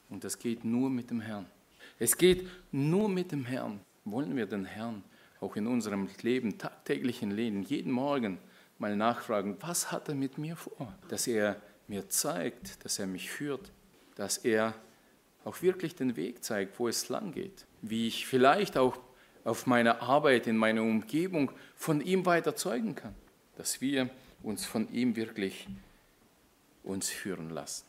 Und 0.09 0.23
das 0.23 0.39
geht 0.39 0.65
nur 0.65 0.89
mit 0.89 1.11
dem 1.11 1.21
Herrn. 1.21 1.45
Es 1.99 2.17
geht 2.17 2.49
nur 2.71 3.07
mit 3.07 3.31
dem 3.31 3.45
Herrn. 3.45 3.79
Wollen 4.05 4.35
wir 4.35 4.47
den 4.47 4.65
Herrn 4.65 5.03
auch 5.41 5.55
in 5.55 5.67
unserem 5.67 6.09
Leben, 6.21 6.57
tagtäglichen 6.57 7.31
Leben, 7.31 7.63
jeden 7.63 7.91
Morgen 7.91 8.39
mal 8.79 8.95
nachfragen, 8.95 9.57
was 9.59 9.91
hat 9.91 10.09
er 10.09 10.15
mit 10.15 10.37
mir 10.37 10.55
vor? 10.55 10.93
Dass 11.09 11.27
er 11.27 11.61
mir 11.87 12.09
zeigt, 12.09 12.83
dass 12.85 12.99
er 12.99 13.07
mich 13.07 13.29
führt, 13.29 13.71
dass 14.15 14.37
er 14.37 14.73
auch 15.43 15.61
wirklich 15.61 15.95
den 15.95 16.15
Weg 16.15 16.43
zeigt, 16.43 16.79
wo 16.79 16.87
es 16.87 17.09
lang 17.09 17.31
geht. 17.31 17.65
Wie 17.81 18.07
ich 18.07 18.27
vielleicht 18.27 18.77
auch 18.77 18.99
auf 19.43 19.65
meiner 19.65 20.01
Arbeit, 20.01 20.47
in 20.47 20.57
meiner 20.57 20.81
Umgebung 20.81 21.51
von 21.75 22.01
ihm 22.01 22.25
weiter 22.25 22.55
zeugen 22.55 22.95
kann, 22.95 23.15
dass 23.55 23.79
wir 23.79 24.09
uns 24.43 24.65
von 24.65 24.91
ihm 24.91 25.15
wirklich 25.15 25.67
uns 26.83 27.09
führen 27.09 27.49
lassen. 27.49 27.85